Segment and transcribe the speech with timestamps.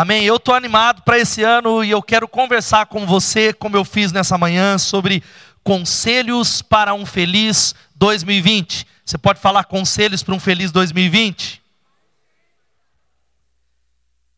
[0.00, 0.22] Amém?
[0.22, 4.12] Eu estou animado para esse ano e eu quero conversar com você, como eu fiz
[4.12, 5.24] nessa manhã, sobre
[5.64, 8.86] conselhos para um feliz 2020.
[9.04, 11.60] Você pode falar conselhos para um feliz 2020?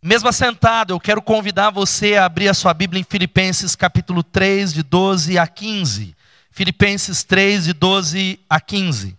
[0.03, 4.73] Mesmo assentado, eu quero convidar você a abrir a sua Bíblia em Filipenses capítulo 3,
[4.73, 6.17] de 12 a 15.
[6.51, 9.15] Filipenses 3, de 12 a 15.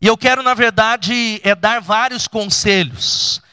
[0.00, 3.45] E eu quero, na verdade, é dar vários conselhos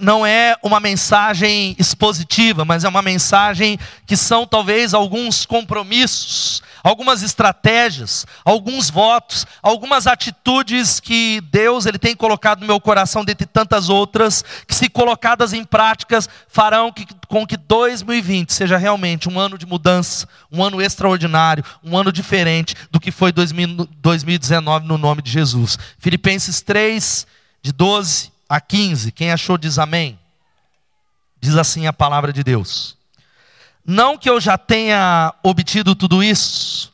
[0.00, 7.22] não é uma mensagem expositiva, mas é uma mensagem que são talvez alguns compromissos, algumas
[7.22, 13.88] estratégias, alguns votos, algumas atitudes que Deus ele tem colocado no meu coração, dentre tantas
[13.88, 19.56] outras, que se colocadas em práticas farão que, com que 2020 seja realmente um ano
[19.56, 25.30] de mudança, um ano extraordinário, um ano diferente do que foi 2019 no nome de
[25.30, 25.78] Jesus.
[25.98, 27.26] Filipenses 3,
[27.62, 29.12] de 12 a 15.
[29.12, 30.18] Quem achou diz amém.
[31.40, 32.96] Diz assim a palavra de Deus.
[33.86, 36.92] Não que eu já tenha obtido tudo isso,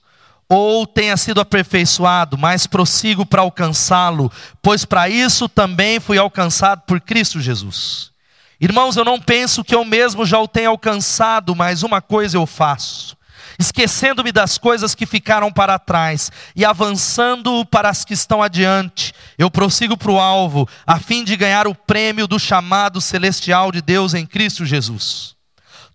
[0.49, 4.31] ou tenha sido aperfeiçoado, mas prossigo para alcançá-lo,
[4.63, 8.13] pois para isso também fui alcançado por Cristo Jesus.
[8.61, 12.47] Irmãos, eu não penso que eu mesmo já o tenha alcançado, mas uma coisa eu
[12.47, 13.17] faço
[13.59, 19.51] esquecendo-me das coisas que ficaram para trás e avançando para as que estão adiante, eu
[19.51, 24.15] prossigo para o alvo, a fim de ganhar o prêmio do chamado celestial de Deus
[24.15, 25.37] em Cristo Jesus.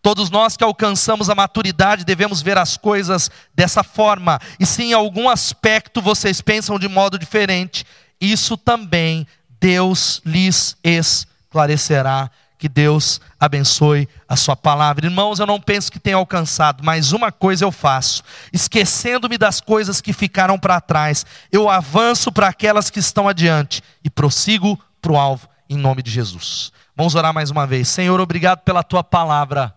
[0.01, 4.93] Todos nós que alcançamos a maturidade devemos ver as coisas dessa forma, e se em
[4.93, 7.85] algum aspecto vocês pensam de modo diferente,
[8.19, 9.27] isso também
[9.59, 15.07] Deus lhes esclarecerá que Deus abençoe a sua palavra.
[15.07, 18.21] Irmãos, eu não penso que tenha alcançado, mas uma coisa eu faço:
[18.53, 24.11] esquecendo-me das coisas que ficaram para trás, eu avanço para aquelas que estão adiante e
[24.11, 26.71] prossigo para o alvo, em nome de Jesus.
[26.95, 27.87] Vamos orar mais uma vez.
[27.87, 29.73] Senhor, obrigado pela tua palavra.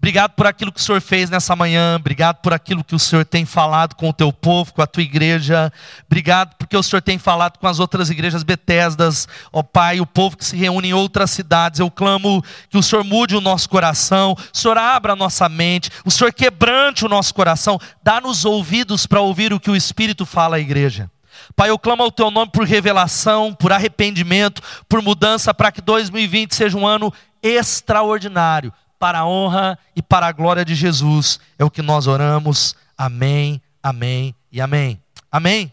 [0.00, 1.96] Obrigado por aquilo que o Senhor fez nessa manhã.
[1.96, 5.02] Obrigado por aquilo que o Senhor tem falado com o teu povo, com a tua
[5.02, 5.70] igreja.
[6.06, 10.38] Obrigado porque o Senhor tem falado com as outras igrejas Betesdas, ó Pai, o povo
[10.38, 11.80] que se reúne em outras cidades.
[11.80, 15.90] Eu clamo que o Senhor mude o nosso coração, o Senhor abra a nossa mente,
[16.02, 20.56] o Senhor quebrante o nosso coração, dá-nos ouvidos para ouvir o que o Espírito fala
[20.56, 21.10] à igreja.
[21.54, 26.54] Pai, eu clamo ao teu nome por revelação, por arrependimento, por mudança, para que 2020
[26.54, 27.12] seja um ano
[27.42, 31.40] extraordinário para a honra e para a glória de Jesus.
[31.58, 32.76] É o que nós oramos.
[32.96, 35.02] Amém, amém e amém.
[35.32, 35.72] Amém.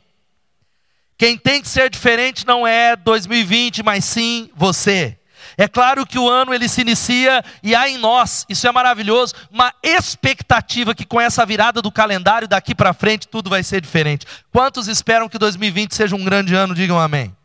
[1.17, 5.19] Quem tem que ser diferente não é 2020, mas sim você.
[5.57, 9.33] É claro que o ano ele se inicia e há em nós, isso é maravilhoso,
[9.51, 14.25] uma expectativa que com essa virada do calendário daqui para frente tudo vai ser diferente.
[14.51, 16.75] Quantos esperam que 2020 seja um grande ano?
[16.75, 17.37] Digam amém.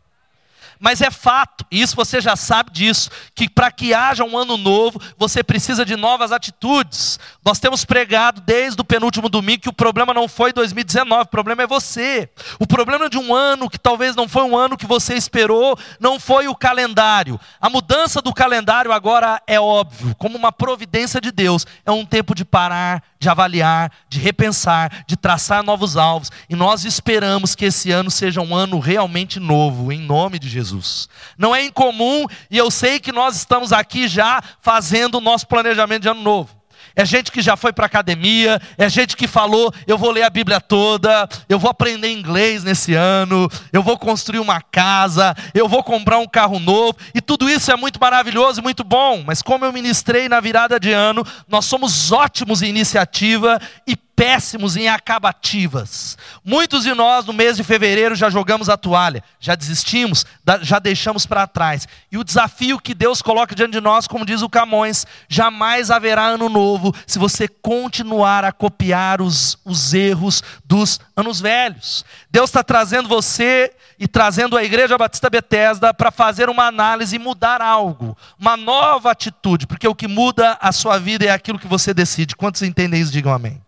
[0.79, 4.57] Mas é fato, e isso você já sabe disso, que para que haja um ano
[4.57, 7.19] novo, você precisa de novas atitudes.
[7.43, 11.63] Nós temos pregado desde o penúltimo domingo que o problema não foi 2019, o problema
[11.63, 12.29] é você.
[12.59, 16.19] O problema de um ano que talvez não foi um ano que você esperou, não
[16.19, 17.39] foi o calendário.
[17.59, 21.65] A mudança do calendário agora é óbvio, como uma providência de Deus.
[21.85, 26.29] É um tempo de parar, de avaliar, de repensar, de traçar novos alvos.
[26.49, 31.07] E nós esperamos que esse ano seja um ano realmente novo, em nome de Jesus.
[31.37, 36.03] Não é incomum, e eu sei que nós estamos aqui já fazendo o nosso planejamento
[36.03, 36.62] de ano novo
[36.95, 40.29] é gente que já foi para academia, é gente que falou: eu vou ler a
[40.29, 45.83] Bíblia toda, eu vou aprender inglês nesse ano, eu vou construir uma casa, eu vou
[45.83, 49.65] comprar um carro novo, e tudo isso é muito maravilhoso e muito bom, mas como
[49.65, 56.17] eu ministrei na virada de ano, nós somos ótimos em iniciativa e péssimos em acabativas.
[56.43, 60.25] Muitos de nós, no mês de fevereiro, já jogamos a toalha, já desistimos,
[60.61, 61.87] já deixamos para trás.
[62.11, 66.27] E o desafio que Deus coloca diante de nós, como diz o Camões, jamais haverá
[66.27, 72.05] ano novo se você continuar a copiar os, os erros dos anos velhos.
[72.29, 77.19] Deus está trazendo você e trazendo a Igreja Batista Bethesda para fazer uma análise e
[77.19, 81.67] mudar algo, uma nova atitude, porque o que muda a sua vida é aquilo que
[81.67, 82.35] você decide.
[82.35, 83.11] Quantos entendem isso?
[83.11, 83.61] Digam amém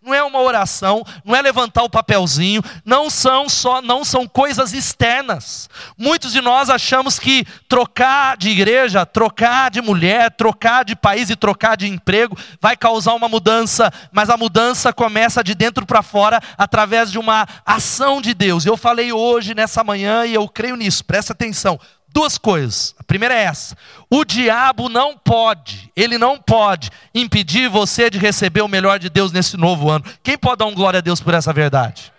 [0.00, 4.72] não é uma oração, não é levantar o papelzinho, não são só, não são coisas
[4.72, 5.68] externas.
[5.98, 11.36] Muitos de nós achamos que trocar de igreja, trocar de mulher, trocar de país e
[11.36, 16.40] trocar de emprego vai causar uma mudança, mas a mudança começa de dentro para fora
[16.56, 18.64] através de uma ação de Deus.
[18.64, 21.04] Eu falei hoje nessa manhã e eu creio nisso.
[21.04, 22.94] Presta atenção duas coisas.
[22.98, 23.76] A primeira é essa:
[24.10, 29.32] o diabo não pode, ele não pode impedir você de receber o melhor de Deus
[29.32, 30.04] nesse novo ano.
[30.22, 32.12] Quem pode dar um glória a Deus por essa verdade?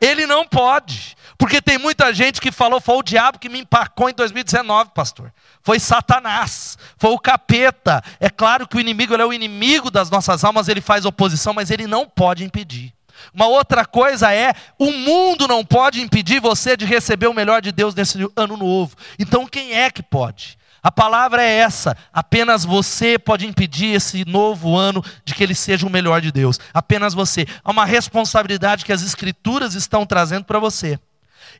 [0.00, 1.16] Ele não pode.
[1.36, 5.32] Porque tem muita gente que falou, foi o diabo que me empacou em 2019, pastor.
[5.62, 8.02] Foi Satanás, foi o capeta.
[8.18, 11.70] É claro que o inimigo é o inimigo das nossas almas, ele faz oposição, mas
[11.70, 12.92] ele não pode impedir.
[13.32, 17.72] Uma outra coisa é, o mundo não pode impedir você de receber o melhor de
[17.72, 18.96] Deus nesse ano novo.
[19.18, 20.58] Então quem é que pode?
[20.82, 25.86] A palavra é essa: apenas você pode impedir esse novo ano de que ele seja
[25.86, 26.58] o melhor de Deus.
[26.72, 27.46] Apenas você.
[27.62, 30.98] Há uma responsabilidade que as Escrituras estão trazendo para você.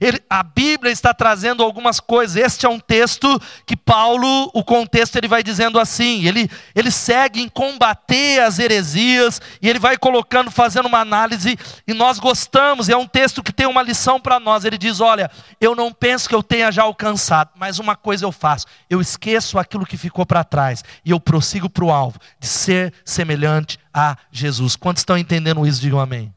[0.00, 2.36] Ele, a Bíblia está trazendo algumas coisas.
[2.36, 7.42] Este é um texto que Paulo, o contexto ele vai dizendo assim, ele, ele segue
[7.42, 12.88] em combater as heresias e ele vai colocando, fazendo uma análise e nós gostamos.
[12.88, 14.64] É um texto que tem uma lição para nós.
[14.64, 15.30] Ele diz: olha,
[15.60, 19.58] eu não penso que eu tenha já alcançado, mas uma coisa eu faço: eu esqueço
[19.58, 24.16] aquilo que ficou para trás e eu prossigo para o alvo de ser semelhante a
[24.32, 24.76] Jesus.
[24.76, 25.80] Quantos estão entendendo isso?
[25.80, 26.32] Digam amém.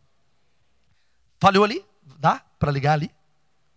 [1.39, 1.83] Falhou ali?
[2.19, 3.09] Dá para ligar ali?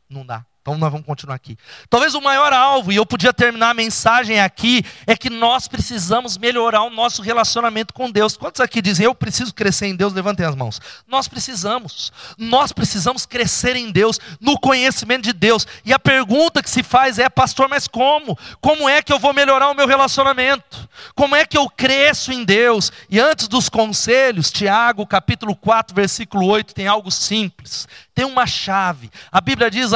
[0.08, 0.46] Não dá.
[0.66, 1.56] Então nós vamos continuar aqui.
[1.88, 6.36] Talvez o maior alvo, e eu podia terminar a mensagem aqui, é que nós precisamos
[6.36, 8.36] melhorar o nosso relacionamento com Deus.
[8.36, 10.12] Quantos aqui dizem, eu preciso crescer em Deus?
[10.12, 10.80] Levantem as mãos.
[11.06, 12.12] Nós precisamos.
[12.36, 15.68] Nós precisamos crescer em Deus, no conhecimento de Deus.
[15.84, 18.36] E a pergunta que se faz é, pastor, mas como?
[18.60, 20.88] Como é que eu vou melhorar o meu relacionamento?
[21.14, 22.90] Como é que eu cresço em Deus?
[23.08, 27.86] E antes dos conselhos, Tiago, capítulo 4, versículo 8, tem algo simples
[28.16, 29.10] tem uma chave.
[29.30, 29.92] A Bíblia diz: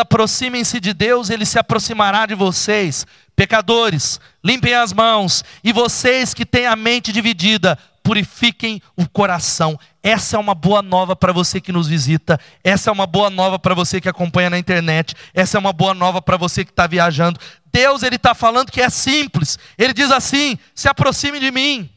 [0.61, 3.07] aproximem-se de Deus, ele se aproximará de vocês.
[3.35, 5.43] Pecadores, limpem as mãos.
[5.65, 9.79] E vocês que têm a mente dividida, purifiquem o coração.
[10.03, 12.39] Essa é uma boa nova para você que nos visita.
[12.63, 15.15] Essa é uma boa nova para você que acompanha na internet.
[15.33, 17.41] Essa é uma boa nova para você que está viajando.
[17.73, 19.59] Deus ele está falando que é simples.
[19.79, 21.89] Ele diz assim: se aproxime de mim,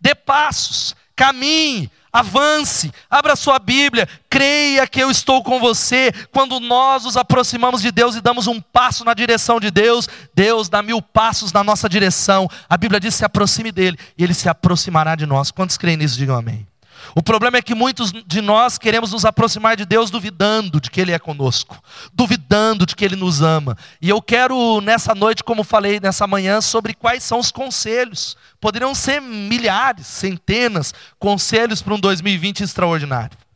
[0.00, 6.12] dê passos, caminhe, Avance, abra sua Bíblia, creia que eu estou com você.
[6.32, 10.68] Quando nós nos aproximamos de Deus e damos um passo na direção de Deus, Deus
[10.68, 12.48] dá mil passos na nossa direção.
[12.68, 15.50] A Bíblia diz: se aproxime dele e ele se aproximará de nós.
[15.50, 16.18] Quantos creem nisso?
[16.18, 16.67] Digam amém.
[17.14, 21.00] O problema é que muitos de nós queremos nos aproximar de Deus duvidando de que
[21.00, 23.76] Ele é conosco, duvidando de que Ele nos ama.
[24.00, 28.36] E eu quero, nessa noite, como falei nessa manhã, sobre quais são os conselhos.
[28.60, 33.47] Poderiam ser milhares, centenas, conselhos para um 2020 extraordinário.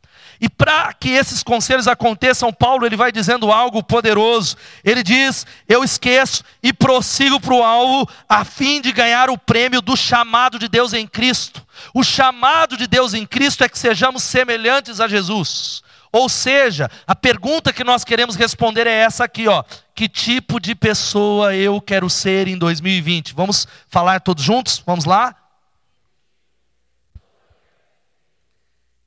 [0.43, 4.57] E para que esses conselhos aconteçam, Paulo ele vai dizendo algo poderoso.
[4.83, 9.81] Ele diz: Eu esqueço e prossigo para o alvo, a fim de ganhar o prêmio
[9.81, 11.65] do chamado de Deus em Cristo.
[11.93, 15.81] O chamado de Deus em Cristo é que sejamos semelhantes a Jesus.
[16.11, 19.63] Ou seja, a pergunta que nós queremos responder é essa aqui, ó.
[19.95, 23.33] Que tipo de pessoa eu quero ser em 2020?
[23.33, 24.83] Vamos falar todos juntos?
[24.85, 25.33] Vamos lá?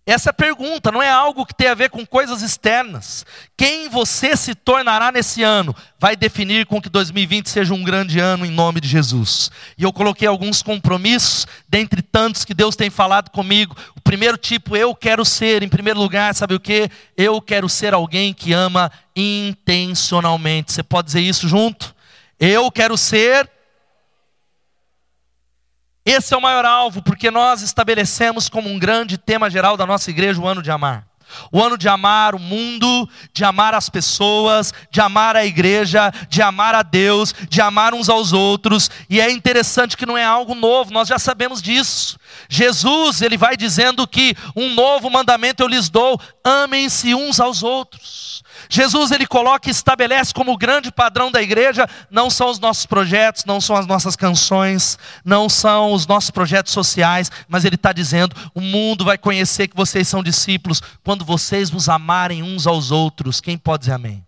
[0.09, 3.27] Essa pergunta não é algo que tem a ver com coisas externas.
[3.57, 8.47] Quem você se tornará nesse ano vai definir com que 2020 seja um grande ano
[8.47, 9.51] em nome de Jesus.
[9.77, 13.77] E eu coloquei alguns compromissos, dentre tantos que Deus tem falado comigo.
[13.97, 16.89] O primeiro tipo, eu quero ser, em primeiro lugar, sabe o que?
[17.17, 20.71] Eu quero ser alguém que ama intencionalmente.
[20.71, 21.93] Você pode dizer isso junto?
[22.39, 23.51] Eu quero ser
[26.07, 30.09] esse é o maior alvo, porque nós estabelecemos como um grande tema geral da nossa
[30.09, 31.05] igreja o ano de amar.
[31.51, 36.41] O ano de amar o mundo, de amar as pessoas, de amar a igreja, de
[36.41, 38.89] amar a Deus, de amar uns aos outros.
[39.11, 42.19] E é interessante que não é algo novo, nós já sabemos disso.
[42.49, 48.45] Jesus, ele vai dizendo que um novo mandamento eu lhes dou: amem-se uns aos outros.
[48.69, 52.87] Jesus ele coloca e estabelece como o grande padrão da igreja, não são os nossos
[52.87, 57.93] projetos, não são as nossas canções, não são os nossos projetos sociais, mas ele está
[57.93, 62.91] dizendo: o mundo vai conhecer que vocês são discípulos quando vocês vos amarem uns aos
[62.91, 63.41] outros.
[63.41, 64.26] Quem pode dizer amém?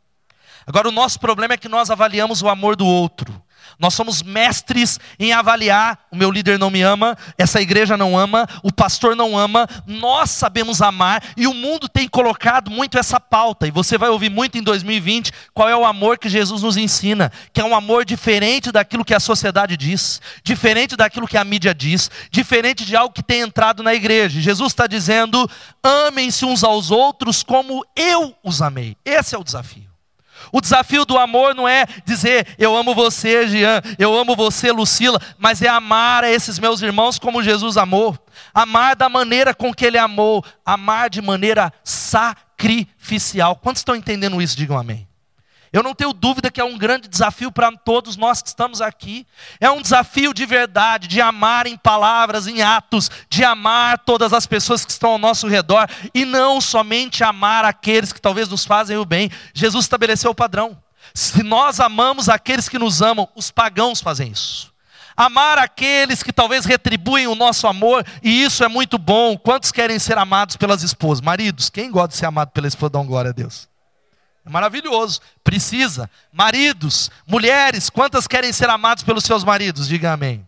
[0.69, 3.43] Agora, o nosso problema é que nós avaliamos o amor do outro.
[3.79, 5.99] Nós somos mestres em avaliar.
[6.11, 9.67] O meu líder não me ama, essa igreja não ama, o pastor não ama.
[9.87, 13.67] Nós sabemos amar e o mundo tem colocado muito essa pauta.
[13.67, 17.33] E você vai ouvir muito em 2020 qual é o amor que Jesus nos ensina,
[17.51, 21.75] que é um amor diferente daquilo que a sociedade diz, diferente daquilo que a mídia
[21.75, 24.39] diz, diferente de algo que tem entrado na igreja.
[24.39, 25.49] Jesus está dizendo:
[25.83, 28.95] amem-se uns aos outros como eu os amei.
[29.03, 29.88] Esse é o desafio.
[30.53, 35.21] O desafio do amor não é dizer eu amo você, Jean, eu amo você, Lucila,
[35.39, 38.17] mas é amar a esses meus irmãos como Jesus amou.
[38.55, 43.57] Amar da maneira com que ele amou, amar de maneira sacrificial.
[43.57, 44.57] Quantos estão entendendo isso?
[44.57, 45.08] Digam amém.
[45.73, 49.27] Eu não tenho dúvida que é um grande desafio para todos nós que estamos aqui.
[49.61, 54.47] É um desafio de verdade, de amar em palavras, em atos, de amar todas as
[54.47, 58.97] pessoas que estão ao nosso redor e não somente amar aqueles que talvez nos fazem
[58.97, 59.31] o bem.
[59.53, 60.77] Jesus estabeleceu o padrão.
[61.15, 64.73] Se nós amamos aqueles que nos amam, os pagãos fazem isso.
[65.17, 69.37] Amar aqueles que talvez retribuem o nosso amor, e isso é muito bom.
[69.37, 71.21] Quantos querem ser amados pelas esposas?
[71.21, 73.69] Maridos, quem gosta de ser amado pela esposa, dá glória a Deus.
[74.45, 76.11] É maravilhoso, precisa.
[76.33, 79.89] Maridos, mulheres, quantas querem ser amados pelos seus maridos?
[79.89, 80.47] Diga amém.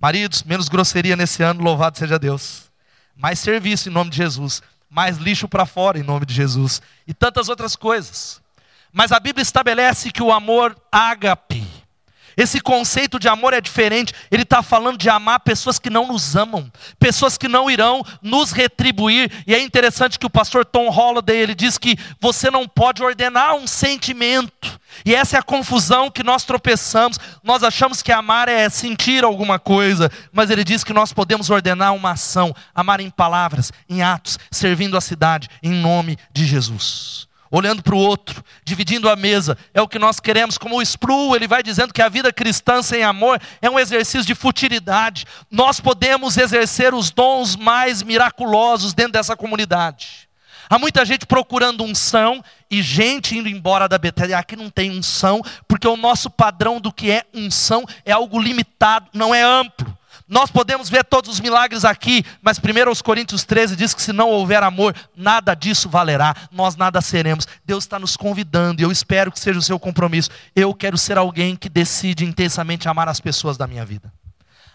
[0.00, 2.70] Maridos, menos grosseria nesse ano, louvado seja Deus.
[3.14, 4.62] Mais serviço em nome de Jesus.
[4.88, 6.80] Mais lixo para fora em nome de Jesus.
[7.06, 8.40] E tantas outras coisas.
[8.92, 11.66] Mas a Bíblia estabelece que o amor ágape,
[12.36, 14.12] esse conceito de amor é diferente.
[14.30, 18.52] Ele está falando de amar pessoas que não nos amam, pessoas que não irão nos
[18.52, 19.30] retribuir.
[19.46, 23.54] E é interessante que o pastor Tom Holliday ele diz que você não pode ordenar
[23.54, 24.80] um sentimento.
[25.04, 27.18] E essa é a confusão que nós tropeçamos.
[27.42, 31.94] Nós achamos que amar é sentir alguma coisa, mas ele diz que nós podemos ordenar
[31.94, 37.82] uma ação, amar em palavras, em atos, servindo a cidade, em nome de Jesus olhando
[37.82, 40.56] para o outro, dividindo a mesa, é o que nós queremos.
[40.56, 44.26] Como o Spru, ele vai dizendo que a vida cristã sem amor é um exercício
[44.26, 45.26] de futilidade.
[45.50, 50.30] Nós podemos exercer os dons mais miraculosos dentro dessa comunidade.
[50.68, 54.38] Há muita gente procurando unção e gente indo embora da Betânia.
[54.38, 59.08] Aqui não tem unção, porque o nosso padrão do que é unção é algo limitado,
[59.12, 59.89] não é amplo.
[60.30, 64.28] Nós podemos ver todos os milagres aqui, mas 1 Coríntios 13 diz que se não
[64.28, 67.48] houver amor, nada disso valerá, nós nada seremos.
[67.64, 70.30] Deus está nos convidando e eu espero que seja o seu compromisso.
[70.54, 74.12] Eu quero ser alguém que decide intensamente amar as pessoas da minha vida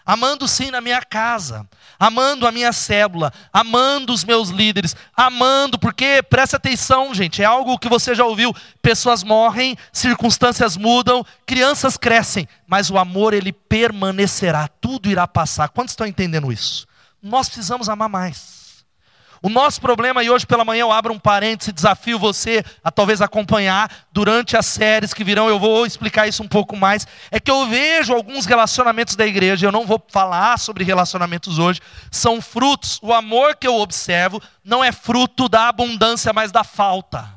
[0.06, 6.22] amando sim na minha casa, amando a minha célula, amando os meus líderes, amando, porque
[6.22, 12.48] presta atenção, gente, é algo que você já ouviu: pessoas morrem, circunstâncias mudam, crianças crescem,
[12.66, 15.68] mas o amor ele permanecerá, tudo irá passar.
[15.70, 16.86] Quantos estão entendendo isso?
[17.20, 18.55] Nós precisamos amar mais.
[19.42, 23.20] O nosso problema, e hoje pela manhã eu abro um parêntese, desafio você a talvez
[23.20, 27.06] acompanhar durante as séries que virão, eu vou explicar isso um pouco mais.
[27.30, 31.80] É que eu vejo alguns relacionamentos da igreja, eu não vou falar sobre relacionamentos hoje,
[32.10, 37.35] são frutos, o amor que eu observo não é fruto da abundância, mas da falta.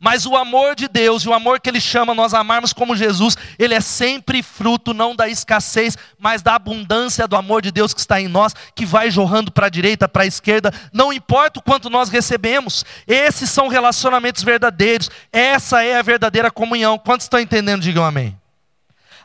[0.00, 3.36] Mas o amor de Deus e o amor que Ele chama nós amarmos como Jesus,
[3.58, 8.00] ele é sempre fruto não da escassez, mas da abundância do amor de Deus que
[8.00, 11.62] está em nós, que vai jorrando para a direita, para a esquerda, não importa o
[11.62, 12.84] quanto nós recebemos.
[13.06, 16.98] Esses são relacionamentos verdadeiros, essa é a verdadeira comunhão.
[16.98, 17.82] Quantos estão entendendo?
[17.82, 18.36] Digam amém.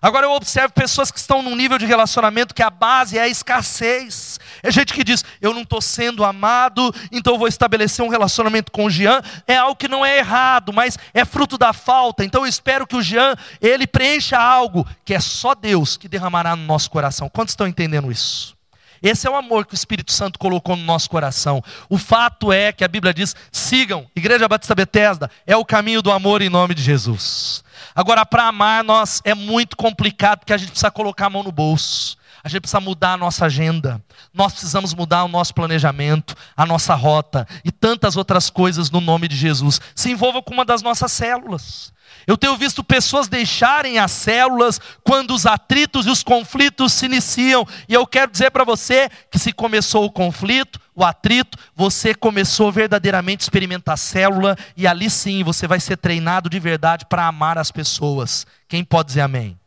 [0.03, 3.27] Agora eu observo pessoas que estão num nível de relacionamento que a base é a
[3.29, 4.37] escassez.
[4.61, 8.83] É gente que diz, eu não estou sendo amado, então vou estabelecer um relacionamento com
[8.83, 9.21] o Jean.
[9.47, 12.25] É algo que não é errado, mas é fruto da falta.
[12.25, 16.53] Então eu espero que o Jean, ele preencha algo que é só Deus que derramará
[16.53, 17.29] no nosso coração.
[17.29, 18.57] Quantos estão entendendo isso?
[19.01, 21.63] Esse é o amor que o Espírito Santo colocou no nosso coração.
[21.87, 26.11] O fato é que a Bíblia diz: sigam, Igreja Batista Betesda, é o caminho do
[26.11, 27.62] amor em nome de Jesus.
[27.95, 31.51] Agora, para amar, nós é muito complicado, porque a gente precisa colocar a mão no
[31.51, 32.17] bolso.
[32.43, 34.03] A gente precisa mudar a nossa agenda.
[34.33, 39.29] Nós precisamos mudar o nosso planejamento, a nossa rota e tantas outras coisas no nome
[39.29, 39.79] de Jesus.
[39.95, 41.93] Se envolva com uma das nossas células.
[42.27, 47.65] Eu tenho visto pessoas deixarem as células quando os atritos e os conflitos se iniciam.
[47.87, 52.71] E eu quero dizer para você que se começou o conflito, o atrito, você começou
[52.71, 57.25] verdadeiramente a experimentar a célula e ali sim você vai ser treinado de verdade para
[57.25, 58.45] amar as pessoas.
[58.67, 59.57] Quem pode dizer amém?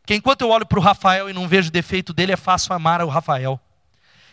[0.00, 3.02] Porque enquanto eu olho para o Rafael e não vejo defeito dele, é fácil amar
[3.02, 3.60] o Rafael.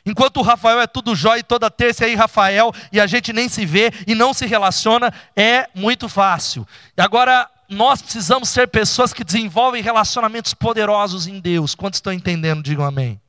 [0.05, 3.50] Enquanto o Rafael é tudo jóia e toda terça aí Rafael e a gente nem
[3.50, 6.65] se vê e não se relaciona, é muito fácil.
[6.98, 11.75] E agora nós precisamos ser pessoas que desenvolvem relacionamentos poderosos em Deus.
[11.75, 12.63] Quantos estão entendendo?
[12.63, 13.19] Digam amém.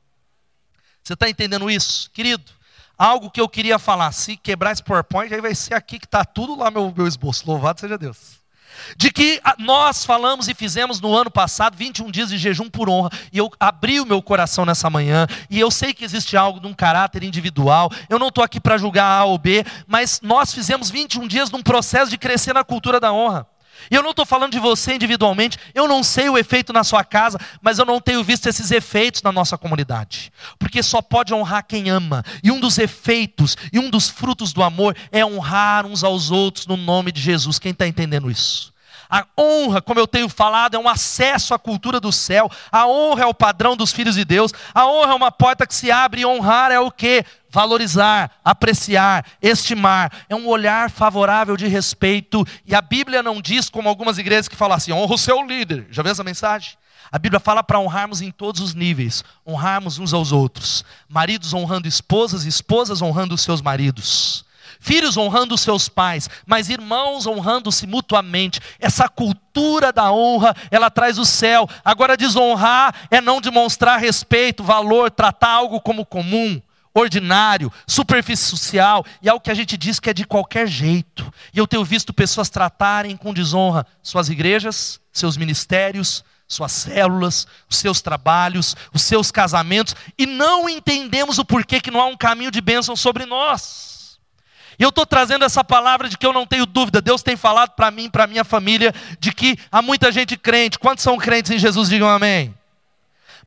[1.03, 2.43] Você está entendendo isso, querido?
[3.01, 6.23] Algo que eu queria falar, se quebrar esse PowerPoint, aí vai ser aqui que está
[6.23, 7.43] tudo lá meu, meu esboço.
[7.47, 8.39] Louvado seja Deus
[8.95, 13.09] de que nós falamos e fizemos no ano passado 21 dias de jejum por honra,
[13.33, 16.67] e eu abri o meu coração nessa manhã, e eu sei que existe algo de
[16.67, 20.89] um caráter individual, eu não estou aqui para julgar A ou B, mas nós fizemos
[20.89, 23.50] 21 dias num processo de crescer na cultura da honra.
[23.89, 27.03] E eu não estou falando de você individualmente, eu não sei o efeito na sua
[27.03, 30.31] casa, mas eu não tenho visto esses efeitos na nossa comunidade.
[30.59, 32.23] Porque só pode honrar quem ama.
[32.43, 36.67] E um dos efeitos e um dos frutos do amor é honrar uns aos outros
[36.67, 37.59] no nome de Jesus.
[37.59, 38.70] Quem está entendendo isso?
[39.11, 42.49] A honra, como eu tenho falado, é um acesso à cultura do céu.
[42.71, 44.53] A honra é o padrão dos filhos de Deus.
[44.73, 47.25] A honra é uma porta que se abre e honrar é o que?
[47.49, 50.09] Valorizar, apreciar, estimar.
[50.29, 52.47] É um olhar favorável de respeito.
[52.65, 55.87] E a Bíblia não diz, como algumas igrejas que falam assim: honra o seu líder.
[55.91, 56.77] Já viu essa mensagem?
[57.11, 60.85] A Bíblia fala para honrarmos em todos os níveis, honrarmos uns aos outros.
[61.09, 64.45] Maridos honrando esposas, esposas honrando os seus maridos.
[64.83, 68.59] Filhos honrando seus pais, mas irmãos honrando-se mutuamente.
[68.79, 71.69] Essa cultura da honra, ela traz o céu.
[71.85, 76.59] Agora, desonrar é não demonstrar respeito, valor, tratar algo como comum
[76.93, 81.31] ordinário, superficial, e é o que a gente diz que é de qualquer jeito.
[81.53, 87.77] E eu tenho visto pessoas tratarem com desonra suas igrejas, seus ministérios, suas células, os
[87.77, 92.51] seus trabalhos, os seus casamentos, e não entendemos o porquê que não há um caminho
[92.51, 94.00] de bênção sobre nós.
[94.79, 97.71] E eu estou trazendo essa palavra de que eu não tenho dúvida, Deus tem falado
[97.71, 100.79] para mim, para minha família, de que há muita gente crente.
[100.79, 101.89] Quantos são crentes em Jesus?
[101.89, 102.53] Digam amém.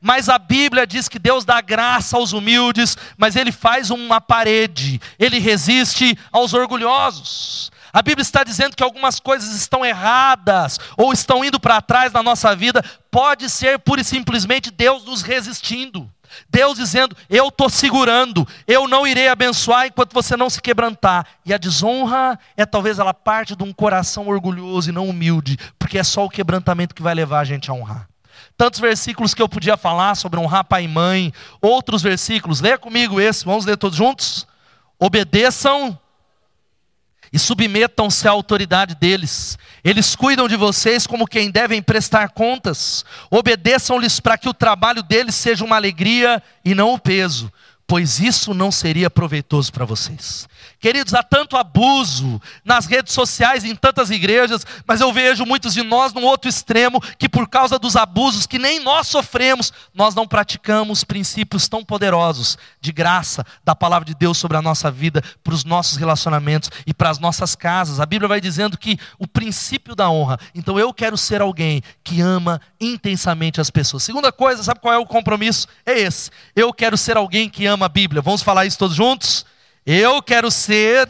[0.01, 5.01] Mas a Bíblia diz que Deus dá graça aos humildes, mas Ele faz uma parede,
[5.17, 7.71] Ele resiste aos orgulhosos.
[7.91, 12.21] A Bíblia está dizendo que algumas coisas estão erradas ou estão indo para trás na
[12.21, 16.11] nossa vida, pode ser pura e simplesmente Deus nos resistindo.
[16.49, 21.25] Deus dizendo: Eu estou segurando, eu não irei abençoar enquanto você não se quebrantar.
[21.45, 25.97] E a desonra é talvez ela parte de um coração orgulhoso e não humilde, porque
[25.97, 28.07] é só o quebrantamento que vai levar a gente a honrar.
[28.57, 33.19] Tantos versículos que eu podia falar sobre honrar pai e mãe, outros versículos, leia comigo
[33.19, 34.47] esse, vamos ler todos juntos?
[34.97, 35.99] Obedeçam
[37.35, 39.57] e submetam-se à autoridade deles.
[39.83, 43.03] Eles cuidam de vocês como quem devem prestar contas.
[43.29, 47.51] Obedeçam-lhes para que o trabalho deles seja uma alegria e não um peso,
[47.85, 50.47] pois isso não seria proveitoso para vocês.
[50.79, 55.83] Queridos, há tanto abuso nas redes sociais em tantas igrejas, mas eu vejo muitos de
[55.83, 60.27] nós num outro extremo que por causa dos abusos que nem nós sofremos, nós não
[60.27, 65.53] praticamos princípios tão poderosos de graça da palavra de Deus sobre a nossa vida, para
[65.53, 67.99] os nossos relacionamentos e para as nossas casas.
[67.99, 70.39] A Bíblia vai dizendo que o princípio da honra.
[70.53, 74.03] Então eu quero ser alguém que ama intensamente as pessoas.
[74.03, 75.67] Segunda coisa, sabe qual é o compromisso?
[75.85, 76.29] É esse.
[76.55, 78.21] Eu quero ser alguém que ama a Bíblia.
[78.21, 79.45] Vamos falar isso todos juntos?
[79.85, 81.07] Eu quero ser.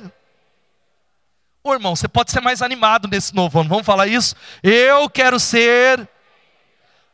[1.64, 4.36] Ô irmão, você pode ser mais animado nesse novo ano, vamos falar isso?
[4.62, 6.08] Eu quero ser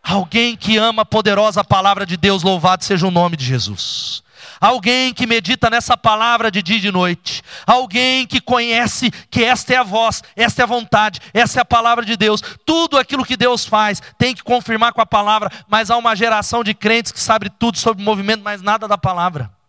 [0.04, 4.24] alguém que ama a poderosa palavra de Deus, louvado seja o nome de Jesus.
[4.60, 7.44] Alguém que medita nessa palavra de dia e de noite.
[7.66, 11.66] Alguém que conhece que esta é a voz, esta é a vontade, essa é a
[11.66, 12.42] palavra de Deus.
[12.66, 16.64] Tudo aquilo que Deus faz tem que confirmar com a palavra, mas há uma geração
[16.64, 19.61] de crentes que sabe tudo sobre o movimento, mas nada da palavra.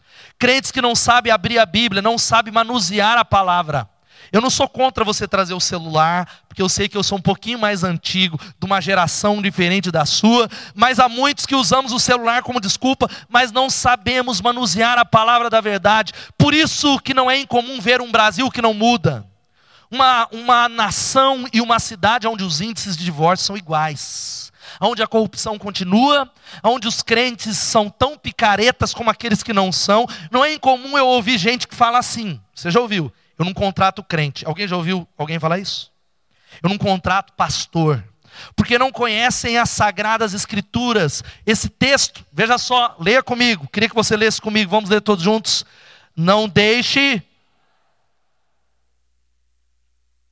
[0.42, 3.88] Crentes que não sabem abrir a Bíblia, não sabem manusear a palavra.
[4.32, 7.22] Eu não sou contra você trazer o celular, porque eu sei que eu sou um
[7.22, 12.00] pouquinho mais antigo, de uma geração diferente da sua, mas há muitos que usamos o
[12.00, 16.12] celular como desculpa, mas não sabemos manusear a palavra da verdade.
[16.36, 19.24] Por isso que não é incomum ver um Brasil que não muda.
[19.88, 24.51] Uma, uma nação e uma cidade onde os índices de divórcio são iguais
[24.82, 26.30] onde a corrupção continua,
[26.62, 30.06] onde os crentes são tão picaretas como aqueles que não são.
[30.30, 32.40] Não é incomum eu ouvir gente que fala assim.
[32.54, 33.12] Você já ouviu?
[33.38, 34.44] Eu não contrato crente.
[34.44, 35.90] Alguém já ouviu alguém falar isso?
[36.62, 38.02] Eu não contrato pastor.
[38.56, 41.22] Porque não conhecem as sagradas escrituras.
[41.46, 43.68] Esse texto, veja só, leia comigo.
[43.72, 44.70] Queria que você lesse comigo.
[44.70, 45.64] Vamos ler todos juntos.
[46.16, 47.22] Não deixe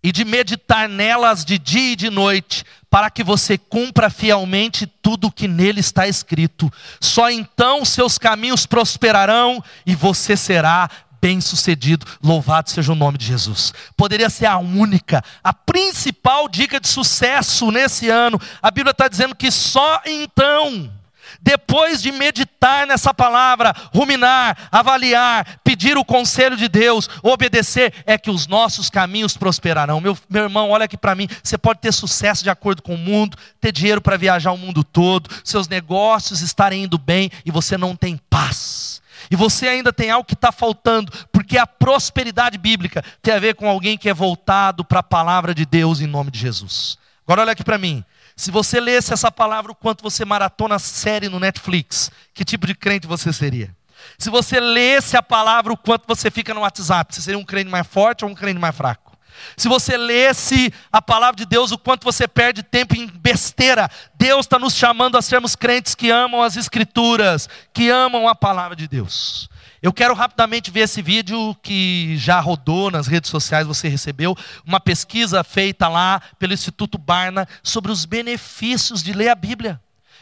[0.02, 5.28] e de meditar nelas de dia e de noite, para que você cumpra fielmente tudo
[5.28, 6.72] o que nele está escrito.
[7.00, 10.88] Só então seus caminhos prosperarão e você será
[11.20, 12.06] bem-sucedido.
[12.22, 13.72] Louvado seja o nome de Jesus.
[13.96, 18.40] Poderia ser a única, a principal dica de sucesso nesse ano.
[18.62, 20.90] A Bíblia está dizendo que só então
[21.40, 28.30] depois de meditar nessa palavra, ruminar, avaliar, pedir o conselho de Deus, obedecer, é que
[28.30, 30.00] os nossos caminhos prosperarão.
[30.00, 32.98] Meu, meu irmão, olha aqui para mim: você pode ter sucesso de acordo com o
[32.98, 37.76] mundo, ter dinheiro para viajar o mundo todo, seus negócios estarem indo bem e você
[37.76, 39.00] não tem paz.
[39.30, 43.54] E você ainda tem algo que está faltando, porque a prosperidade bíblica tem a ver
[43.54, 46.98] com alguém que é voltado para a palavra de Deus em nome de Jesus.
[47.30, 48.04] Agora olha aqui para mim.
[48.34, 52.74] Se você lesse essa palavra o quanto você maratona série no Netflix, que tipo de
[52.74, 53.70] crente você seria?
[54.18, 57.70] Se você lesse a palavra o quanto você fica no WhatsApp, você seria um crente
[57.70, 59.16] mais forte ou um crente mais fraco?
[59.56, 64.40] Se você lesse a palavra de Deus, o quanto você perde tempo em besteira, Deus
[64.40, 68.88] está nos chamando a sermos crentes que amam as Escrituras, que amam a palavra de
[68.88, 69.48] Deus.
[69.82, 74.78] Eu quero rapidamente ver esse vídeo que já rodou nas redes sociais, você recebeu, uma
[74.78, 79.80] pesquisa feita lá pelo Instituto Barna sobre os benefícios de ler a Bíblia.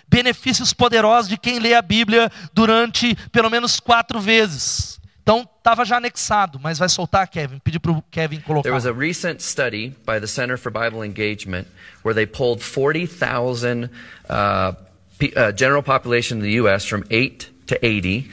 [0.09, 5.01] Benefícios poderosos de quem lê a Bíblia durante pelo menos quatro vezes.
[5.23, 7.59] Então, estava já anexado, mas vai soltar, Kevin.
[7.59, 8.63] Pedir para o Kevin colocar.
[8.63, 11.67] There was a recent study by the Center for Bible Engagement
[12.03, 13.91] where they pulled 40,000
[14.31, 16.87] uh, uh, general population in the U.S.
[16.87, 18.31] from 8 to 80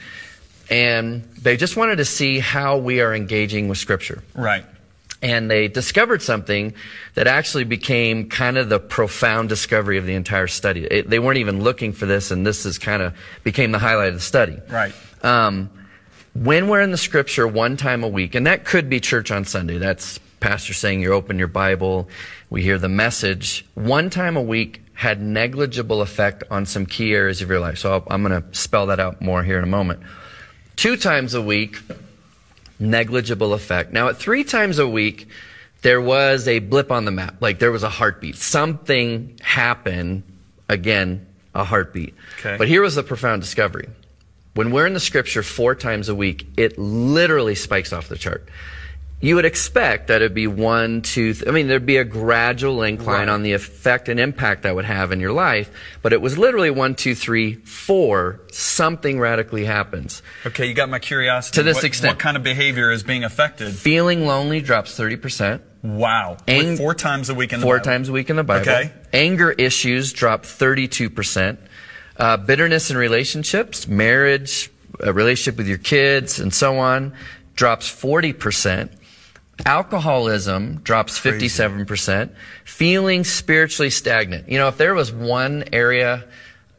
[0.70, 4.22] and they just wanted to see how we are engaging with Scripture.
[4.34, 4.64] Right.
[5.22, 6.74] And they discovered something
[7.14, 10.84] that actually became kind of the profound discovery of the entire study.
[10.84, 14.08] It, they weren't even looking for this, and this is kind of became the highlight
[14.08, 14.58] of the study.
[14.68, 14.92] Right.
[15.22, 15.70] Um,
[16.34, 19.44] when we're in the Scripture one time a week, and that could be church on
[19.44, 19.78] Sunday.
[19.78, 22.08] That's pastor saying you open your Bible,
[22.50, 23.64] we hear the message.
[23.74, 27.78] One time a week had negligible effect on some key areas of your life.
[27.78, 30.00] So i I'm going to spell that out more here in a moment.
[30.76, 31.78] Two times a week,
[32.78, 33.92] negligible effect.
[33.92, 35.28] Now, at three times a week,
[35.82, 37.36] there was a blip on the map.
[37.40, 38.36] Like there was a heartbeat.
[38.36, 40.22] Something happened.
[40.68, 42.14] Again, a heartbeat.
[42.40, 42.56] Okay.
[42.58, 43.88] But here was the profound discovery.
[44.54, 48.48] When we're in the scripture four times a week, it literally spikes off the chart
[49.20, 52.82] you would expect that it'd be one, two, th- I mean, there'd be a gradual
[52.82, 53.28] incline Right.
[53.30, 55.70] on the effect and impact that would have in your life,
[56.02, 60.22] but it was literally one, two, three, four, something radically happens.
[60.44, 61.54] Okay, you got my curiosity.
[61.56, 62.12] To this what, extent.
[62.12, 63.72] What kind of behavior is being affected?
[63.74, 65.60] Feeling lonely drops 30%.
[65.82, 66.36] Wow.
[66.46, 67.84] Ang- four times a week in the Four Bible.
[67.84, 68.68] times a week in the Bible.
[68.68, 68.92] Okay.
[69.14, 71.56] Anger issues drop 32%.
[72.18, 77.12] Uh, bitterness in relationships, marriage, a relationship with your kids, and so on,
[77.54, 78.90] drops 40%.
[79.64, 82.30] Alcoholism drops 57%.
[82.64, 84.48] Feeling spiritually stagnant.
[84.48, 86.24] You know, if there was one area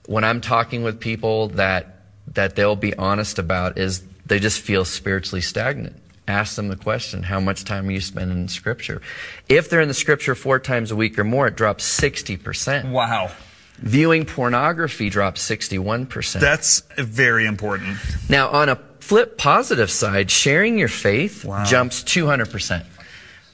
[0.05, 2.01] when I'm talking with people that,
[2.33, 5.95] that they'll be honest about is they just feel spiritually stagnant.
[6.27, 9.01] Ask them the question, how much time are you spending in scripture?
[9.47, 12.91] If they're in the scripture four times a week or more, it drops 60%.
[12.91, 13.31] Wow.
[13.77, 16.39] Viewing pornography drops 61%.
[16.39, 17.97] That's very important.
[18.29, 18.75] now, on a
[19.07, 21.63] flip positive side, sharing your faith Wow.
[21.63, 22.83] jumps 200%.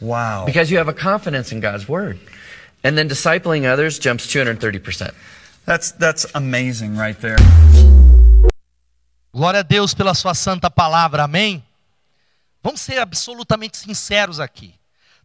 [0.01, 0.45] Wow.
[0.45, 2.17] Because you have a confidence in God's word.
[2.83, 5.13] And then discipling others jumps 230%.
[5.65, 7.37] That's that's amazing right there.
[9.33, 11.63] Glória a Deus pela sua santa palavra, amém?
[12.61, 14.73] Vamos ser absolutamente sinceros aqui.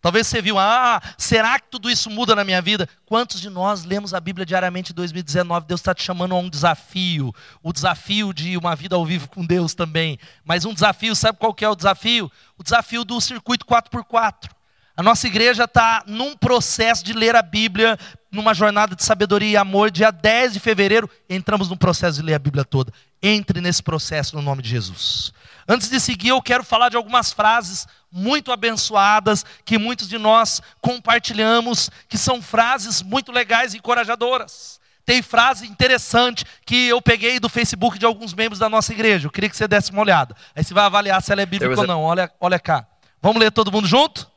[0.00, 2.88] Talvez você viu, ah, será que tudo isso muda na minha vida?
[3.04, 5.66] Quantos de nós lemos a Bíblia diariamente em 2019?
[5.66, 9.44] Deus está te chamando a um desafio, o desafio de uma vida ao vivo com
[9.44, 10.18] Deus também.
[10.44, 12.30] Mas um desafio, sabe qual que é o desafio?
[12.56, 14.50] O desafio do circuito 4x4.
[14.98, 17.96] A nossa igreja está num processo de ler a Bíblia,
[18.32, 19.92] numa jornada de sabedoria e amor.
[19.92, 22.92] Dia 10 de fevereiro, entramos no processo de ler a Bíblia toda.
[23.22, 25.32] Entre nesse processo no nome de Jesus.
[25.68, 30.62] Antes de seguir, eu quero falar de algumas frases muito abençoadas que muitos de nós
[30.80, 34.80] compartilhamos, que são frases muito legais e encorajadoras.
[35.04, 39.26] Tem frase interessante que eu peguei do Facebook de alguns membros da nossa igreja.
[39.26, 40.34] Eu queria que você desse uma olhada.
[40.54, 42.02] Aí você vai avaliar se ela é bíblica ou não.
[42.02, 42.86] Olha, olha cá.
[43.20, 44.30] Vamos ler todo mundo junto?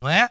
[0.00, 0.30] Não é?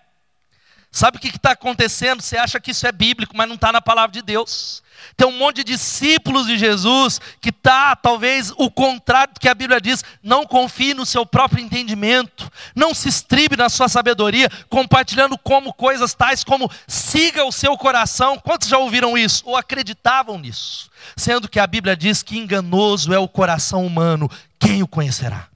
[0.92, 2.22] Sabe o que está acontecendo?
[2.22, 4.82] Você acha que isso é bíblico, mas não está na palavra de Deus.
[5.16, 9.56] Tem um monte de discípulos de Jesus que está, talvez, o contrário do que a
[9.56, 10.04] Bíblia diz.
[10.22, 12.52] Não confie no seu próprio entendimento.
[12.76, 18.40] Não se estribe na sua sabedoria, compartilhando como coisas tais como siga o seu coração.
[18.40, 19.44] Quantos já ouviram isso?
[19.46, 20.90] Ou acreditavam nisso?
[21.16, 24.30] Sendo que a Bíblia diz que enganoso é o coração humano.
[24.60, 25.48] Quem o conhecerá?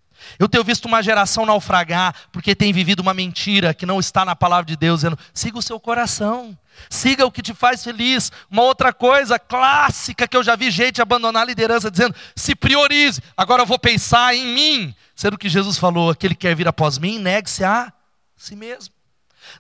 [0.41, 4.35] Eu tenho visto uma geração naufragar porque tem vivido uma mentira que não está na
[4.35, 6.57] palavra de Deus, dizendo: siga o seu coração,
[6.89, 8.31] siga o que te faz feliz.
[8.49, 13.21] Uma outra coisa clássica que eu já vi gente abandonar a liderança dizendo: se priorize,
[13.37, 14.95] agora eu vou pensar em mim.
[15.15, 17.93] Sendo que Jesus falou: aquele que quer vir após mim, negue-se a
[18.35, 18.91] si mesmo.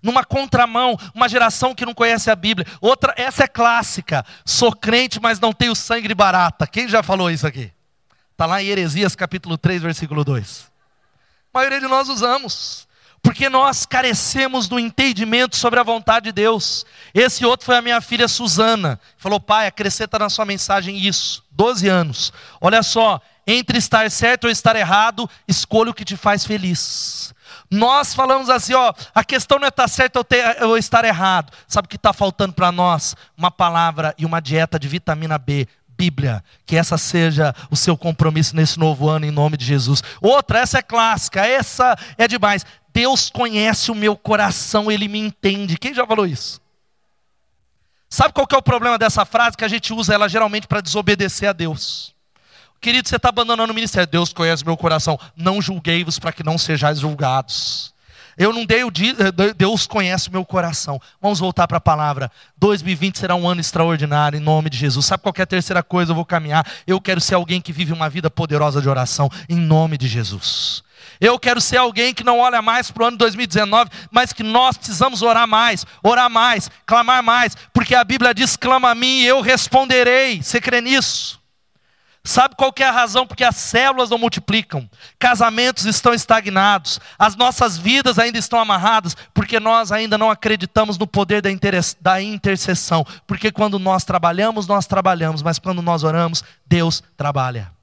[0.01, 2.65] Numa contramão, uma geração que não conhece a Bíblia.
[2.81, 4.25] Outra, essa é clássica.
[4.43, 6.65] Sou crente, mas não tenho sangue barata.
[6.65, 7.71] Quem já falou isso aqui?
[8.31, 10.70] Está lá em Heresias capítulo 3, versículo 2.
[11.53, 12.87] A maioria de nós usamos.
[13.21, 16.85] Porque nós carecemos do entendimento sobre a vontade de Deus.
[17.13, 18.99] Esse outro foi a minha filha Suzana.
[19.17, 21.43] Falou, pai, acrescenta na sua mensagem isso.
[21.51, 22.33] 12 anos.
[22.59, 27.33] Olha só, entre estar certo ou estar errado, escolha o que te faz feliz.
[27.69, 31.53] Nós falamos assim, ó, a questão não é estar certo ou, ter, ou estar errado.
[31.67, 33.15] Sabe o que está faltando para nós?
[33.37, 35.67] Uma palavra e uma dieta de vitamina B.
[36.01, 40.01] Bíblia, que essa seja o seu compromisso nesse novo ano, em nome de Jesus.
[40.19, 42.65] Outra, essa é clássica, essa é demais.
[42.91, 45.77] Deus conhece o meu coração, Ele me entende.
[45.77, 46.59] Quem já falou isso?
[48.09, 49.55] Sabe qual que é o problema dessa frase?
[49.55, 52.15] Que a gente usa ela geralmente para desobedecer a Deus.
[52.81, 54.09] Querido, você está abandonando o ministério.
[54.09, 55.19] Deus conhece meu coração.
[55.35, 57.90] Não julguei-vos para que não sejais julgados.
[58.37, 61.01] Eu não dei o dia, eh, Deus conhece o meu coração.
[61.21, 62.31] Vamos voltar para a palavra.
[62.57, 65.05] 2020 será um ano extraordinário em nome de Jesus.
[65.05, 66.11] Sabe qual é a terceira coisa?
[66.11, 66.65] Eu vou caminhar.
[66.85, 70.83] Eu quero ser alguém que vive uma vida poderosa de oração em nome de Jesus.
[71.19, 74.77] Eu quero ser alguém que não olha mais para o ano 2019, mas que nós
[74.77, 79.27] precisamos orar mais, orar mais, clamar mais, porque a Bíblia diz: clama a mim e
[79.27, 80.41] eu responderei.
[80.41, 81.40] Você crê nisso?
[82.23, 83.25] Sabe qual é a razão?
[83.25, 89.59] Porque as células não multiplicam, casamentos estão estagnados, as nossas vidas ainda estão amarradas, porque
[89.59, 93.05] nós ainda não acreditamos no poder da intercessão.
[93.25, 97.80] Porque quando nós trabalhamos, nós trabalhamos, mas quando nós oramos, Deus trabalha.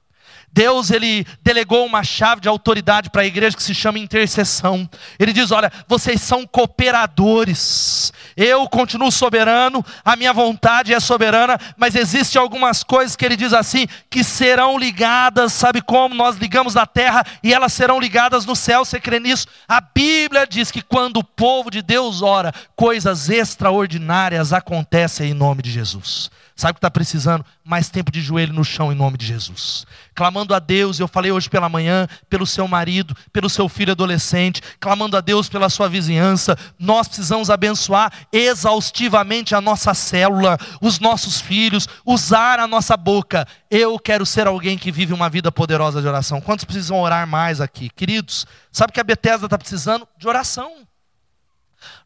[0.51, 4.89] Deus ele delegou uma chave de autoridade para a igreja que se chama intercessão.
[5.17, 8.11] Ele diz: "Olha, vocês são cooperadores.
[8.35, 13.51] Eu continuo soberano, a minha vontade é soberana, mas existem algumas coisas que ele diz
[13.53, 18.55] assim que serão ligadas, sabe como nós ligamos na terra e elas serão ligadas no
[18.55, 18.85] céu.
[18.85, 19.47] Você crê nisso?
[19.67, 25.61] A Bíblia diz que quando o povo de Deus ora, coisas extraordinárias acontecem em nome
[25.61, 26.31] de Jesus.
[26.59, 27.45] Sabe o que está precisando?
[27.63, 29.87] Mais tempo de joelho no chão em nome de Jesus.
[30.13, 34.61] Clamando a Deus, eu falei hoje pela manhã, pelo seu marido, pelo seu filho adolescente,
[34.77, 36.57] clamando a Deus pela sua vizinhança.
[36.77, 43.47] Nós precisamos abençoar exaustivamente a nossa célula, os nossos filhos, usar a nossa boca.
[43.71, 46.41] Eu quero ser alguém que vive uma vida poderosa de oração.
[46.41, 47.89] Quantos precisam orar mais aqui?
[47.89, 50.05] Queridos, sabe que a Bethesda está precisando?
[50.17, 50.88] De oração.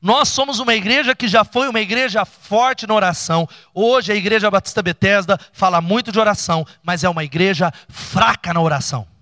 [0.01, 3.47] Nós somos uma igreja que já foi uma igreja forte na oração.
[3.73, 8.61] Hoje a igreja Batista Betesda fala muito de oração, mas é uma igreja fraca na
[8.61, 9.12] oração.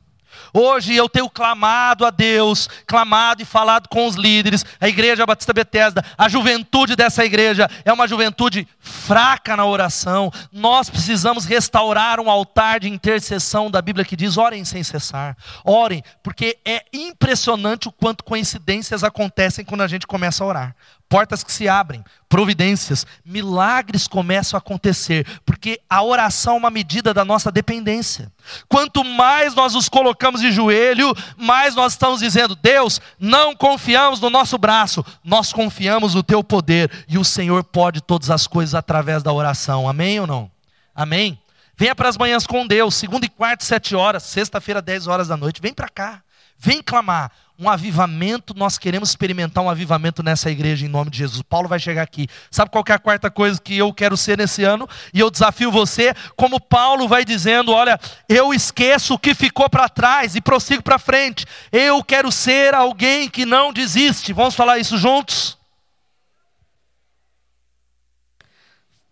[0.53, 5.53] Hoje eu tenho clamado a Deus, clamado e falado com os líderes, a igreja Batista
[5.53, 10.31] Betesda, a juventude dessa igreja é uma juventude fraca na oração.
[10.51, 15.37] Nós precisamos restaurar um altar de intercessão da Bíblia que diz: orem sem cessar.
[15.63, 20.75] Orem, porque é impressionante o quanto coincidências acontecem quando a gente começa a orar
[21.11, 27.13] portas que se abrem, providências, milagres começam a acontecer, porque a oração é uma medida
[27.13, 28.31] da nossa dependência.
[28.69, 34.29] Quanto mais nós nos colocamos de joelho, mais nós estamos dizendo: Deus, não confiamos no
[34.29, 39.23] nosso braço, nós confiamos no teu poder, e o Senhor pode todas as coisas através
[39.23, 39.87] da oração.
[39.87, 40.51] Amém ou não?
[40.93, 41.39] Amém?
[41.77, 45.37] Venha para as manhãs com Deus, segunda e quarta, sete horas, sexta-feira, dez horas da
[45.37, 45.61] noite.
[45.61, 46.21] Vem para cá,
[46.57, 51.43] vem clamar um avivamento, nós queremos experimentar um avivamento nessa igreja em nome de Jesus.
[51.43, 52.27] Paulo vai chegar aqui.
[52.49, 54.89] Sabe qual é a quarta coisa que eu quero ser nesse ano?
[55.13, 59.87] E eu desafio você, como Paulo vai dizendo: olha, eu esqueço o que ficou para
[59.87, 61.45] trás e prossigo para frente.
[61.71, 64.33] Eu quero ser alguém que não desiste.
[64.33, 65.55] Vamos falar isso juntos?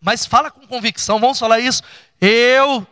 [0.01, 1.83] Mas fala com convicção, vamos falar isso.
[2.19, 2.87] Eu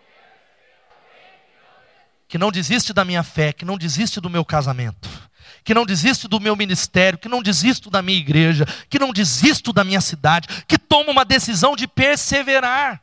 [2.28, 5.27] que não desiste da minha fé, que não desiste do meu casamento
[5.68, 9.74] que não desisto do meu ministério, que não desisto da minha igreja, que não desisto
[9.74, 13.02] da minha cidade, que tomo uma decisão de perseverar.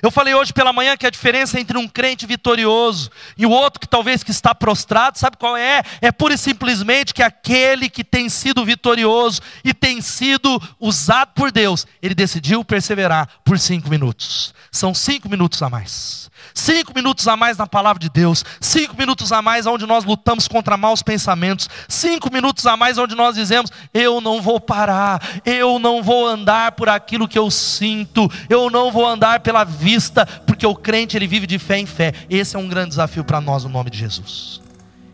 [0.00, 3.78] Eu falei hoje pela manhã que a diferença entre um crente vitorioso e o outro
[3.78, 5.82] que talvez que está prostrado, sabe qual é?
[6.00, 11.52] É pura e simplesmente que aquele que tem sido vitorioso e tem sido usado por
[11.52, 14.54] Deus, ele decidiu perseverar por cinco minutos.
[14.72, 16.30] São cinco minutos a mais.
[16.54, 18.44] Cinco minutos a mais na palavra de Deus.
[18.60, 21.68] Cinco minutos a mais onde nós lutamos contra maus pensamentos.
[21.88, 25.22] Cinco minutos a mais onde nós dizemos: Eu não vou parar.
[25.44, 28.30] Eu não vou andar por aquilo que eu sinto.
[28.48, 30.26] Eu não vou andar pela vista.
[30.26, 32.12] Porque o crente ele vive de fé em fé.
[32.28, 34.60] Esse é um grande desafio para nós no nome de Jesus.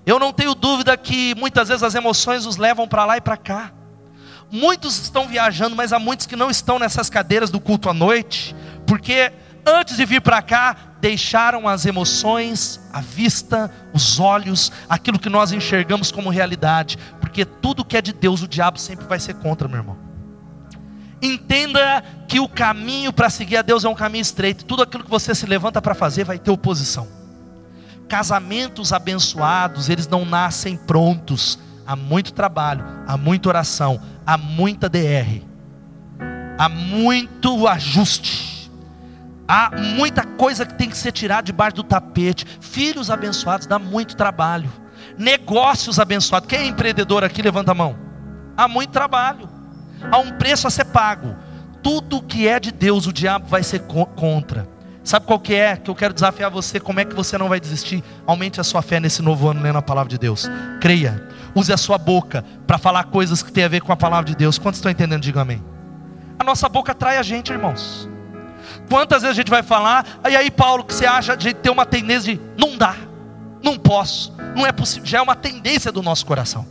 [0.07, 3.37] Eu não tenho dúvida que muitas vezes as emoções nos levam para lá e para
[3.37, 3.73] cá.
[4.51, 8.55] Muitos estão viajando, mas há muitos que não estão nessas cadeiras do culto à noite,
[8.87, 9.33] porque
[9.67, 15.53] antes de vir para cá, deixaram as emoções, a vista, os olhos, aquilo que nós
[15.53, 19.69] enxergamos como realidade, porque tudo que é de Deus, o diabo sempre vai ser contra,
[19.69, 19.99] meu irmão.
[21.21, 25.11] Entenda que o caminho para seguir a Deus é um caminho estreito, tudo aquilo que
[25.11, 27.07] você se levanta para fazer vai ter oposição.
[28.09, 35.43] Casamentos abençoados, eles não nascem prontos, há muito trabalho, há muita oração, há muita DR,
[36.57, 38.54] há muito ajuste
[39.47, 42.47] Há muita coisa que tem que ser tirada debaixo do tapete.
[42.61, 44.71] Filhos abençoados dá muito trabalho.
[45.19, 46.49] Negócios abençoados.
[46.49, 47.97] Quem é empreendedor aqui, levanta a mão.
[48.57, 49.49] Há muito trabalho.
[50.11, 51.37] Há um preço a ser pago.
[51.83, 53.81] Tudo que é de Deus, o diabo vai ser
[54.17, 54.67] contra.
[55.03, 55.77] Sabe qual que é?
[55.77, 56.81] Que eu quero desafiar você.
[56.81, 58.03] Como é que você não vai desistir?
[58.27, 60.49] Aumente a sua fé nesse novo ano lendo a palavra de Deus.
[60.81, 61.29] Creia.
[61.55, 64.35] Use a sua boca para falar coisas que têm a ver com a palavra de
[64.35, 64.59] Deus.
[64.59, 65.21] Quantos estão entendendo?
[65.21, 65.63] Diga amém.
[66.39, 68.09] A nossa boca atrai a gente, irmãos.
[68.89, 71.87] Quantas vezes a gente vai falar, e aí, Paulo, que você acha de ter uma
[71.87, 72.95] tendência de não dá,
[73.63, 76.67] não posso, não é possível, já é uma tendência do nosso coração.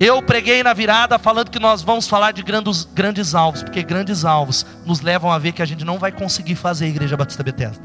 [0.00, 4.24] Eu preguei na virada falando que nós vamos falar de grandes, grandes alvos, porque grandes
[4.24, 7.42] alvos nos levam a ver que a gente não vai conseguir fazer a Igreja Batista
[7.42, 7.82] Bethesda.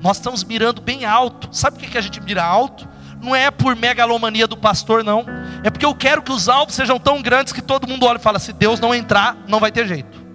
[0.00, 1.48] Nós estamos mirando bem alto.
[1.52, 2.88] Sabe por que a gente mira alto?
[3.22, 5.24] Não é por megalomania do pastor, não.
[5.62, 8.20] É porque eu quero que os alvos sejam tão grandes que todo mundo olha e
[8.20, 10.27] fala: se Deus não entrar, não vai ter jeito.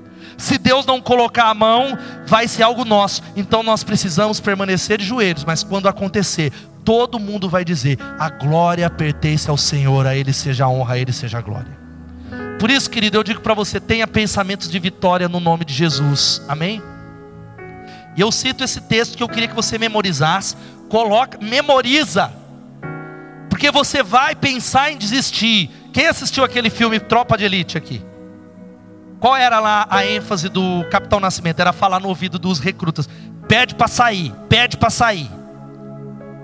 [0.44, 3.24] Se Deus não colocar a mão, vai ser algo nosso.
[3.34, 6.52] Então nós precisamos permanecer de joelhos, mas quando acontecer,
[6.84, 11.00] todo mundo vai dizer: a glória pertence ao Senhor, a Ele seja a honra, a
[11.00, 11.72] Ele seja a glória.
[12.60, 16.42] Por isso, querido, eu digo para você: tenha pensamentos de vitória no nome de Jesus,
[16.46, 16.84] amém?
[18.14, 20.58] E eu cito esse texto que eu queria que você memorizasse,
[20.90, 22.34] coloca, memoriza,
[23.50, 25.70] porque você vai pensar em desistir.
[25.94, 28.02] Quem assistiu aquele filme Tropa de Elite aqui?
[29.24, 31.58] Qual era lá a ênfase do Capitão Nascimento?
[31.58, 33.08] Era falar no ouvido dos recrutas:
[33.48, 35.32] pede para sair, pede para sair.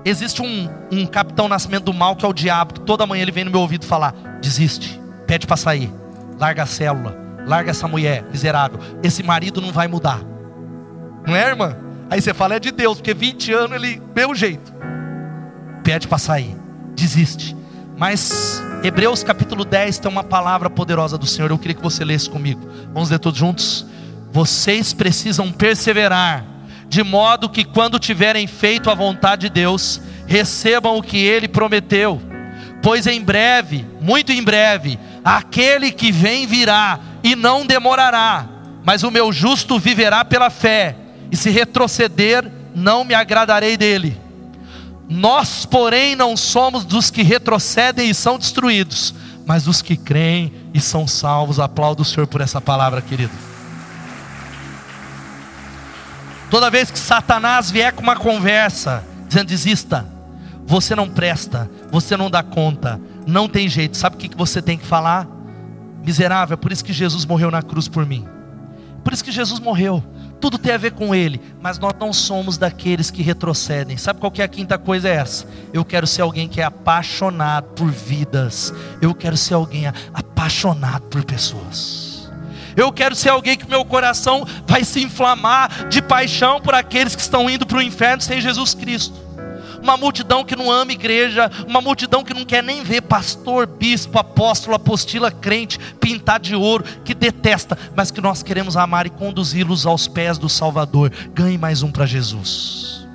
[0.05, 3.33] Existe um, um capitão nascimento do mal que é o diabo, que toda manhã ele
[3.33, 5.91] vem no meu ouvido falar: desiste, pede para sair,
[6.39, 10.21] larga a célula, larga essa mulher miserável, esse marido não vai mudar.
[11.27, 11.75] Não é, irmã?
[12.09, 14.73] Aí você fala: é de Deus, porque 20 anos ele, meu jeito,
[15.83, 16.55] pede para sair,
[16.95, 17.57] desiste.
[17.99, 22.29] Mas Hebreus capítulo 10 tem uma palavra poderosa do Senhor, eu queria que você lesse
[22.29, 22.61] comigo.
[22.93, 23.85] Vamos ler todos juntos?
[24.31, 26.45] Vocês precisam perseverar
[26.87, 32.21] de modo que quando tiverem feito a vontade de Deus, recebam o que ele prometeu.
[32.81, 38.47] Pois em breve, muito em breve, aquele que vem virá e não demorará,
[38.81, 40.95] mas o meu justo viverá pela fé,
[41.29, 44.28] e se retroceder, não me agradarei dele.
[45.09, 50.79] Nós, porém, não somos dos que retrocedem e são destruídos, mas dos que creem e
[50.79, 51.59] são salvos.
[51.59, 53.33] Aplaudo o Senhor por essa palavra, querido.
[56.51, 60.05] Toda vez que Satanás vier com uma conversa, dizendo desista,
[60.65, 64.77] você não presta, você não dá conta, não tem jeito, sabe o que você tem
[64.77, 65.27] que falar?
[66.03, 68.27] Miserável, é por isso que Jesus morreu na cruz por mim,
[69.03, 70.03] por isso que Jesus morreu,
[70.39, 73.97] tudo tem a ver com Ele, mas nós não somos daqueles que retrocedem.
[73.97, 75.09] Sabe qual que é a quinta coisa?
[75.09, 75.45] É essa.
[75.73, 78.73] Eu quero ser alguém que é apaixonado por vidas.
[79.01, 82.29] Eu quero ser alguém apaixonado por pessoas.
[82.75, 87.21] Eu quero ser alguém que meu coração vai se inflamar de paixão por aqueles que
[87.21, 89.28] estão indo para o inferno sem Jesus Cristo.
[89.81, 94.19] Uma multidão que não ama igreja, uma multidão que não quer nem ver pastor, bispo,
[94.19, 99.85] apóstolo, apostila, crente, pintar de ouro, que detesta, mas que nós queremos amar e conduzi-los
[99.85, 101.11] aos pés do Salvador.
[101.33, 103.07] Ganhe mais um para Jesus.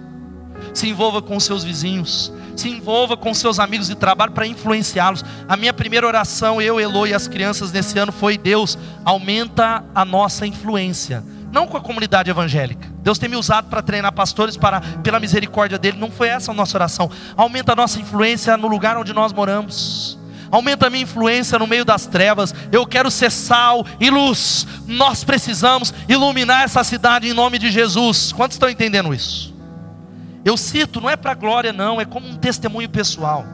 [0.73, 5.25] Se envolva com seus vizinhos, se envolva com seus amigos de trabalho para influenciá-los.
[5.49, 10.05] A minha primeira oração, eu, Elo e as crianças nesse ano foi: Deus, aumenta a
[10.05, 11.23] nossa influência.
[11.55, 12.89] Não com a comunidade evangélica.
[12.99, 15.97] Deus tem me usado para treinar pastores para, pela misericórdia dele.
[15.97, 17.09] Não foi essa a nossa oração.
[17.37, 20.19] Aumenta a nossa influência no lugar onde nós moramos.
[20.51, 22.53] Aumenta a minha influência no meio das trevas.
[22.73, 24.67] Eu quero ser sal e luz.
[24.89, 28.33] Nós precisamos iluminar essa cidade em nome de Jesus.
[28.33, 29.55] Quantos estão entendendo isso?
[30.45, 33.47] Eu cito, não é para glória, não, é como um testemunho pessoal.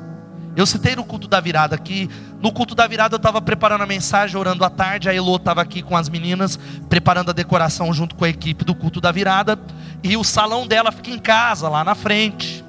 [0.56, 2.10] Eu citei no culto da virada aqui.
[2.40, 5.08] No culto da virada eu estava preparando a mensagem, orando à tarde.
[5.08, 6.58] A Elô estava aqui com as meninas,
[6.88, 9.58] preparando a decoração junto com a equipe do culto da virada.
[10.02, 12.64] E o salão dela fica em casa, lá na frente.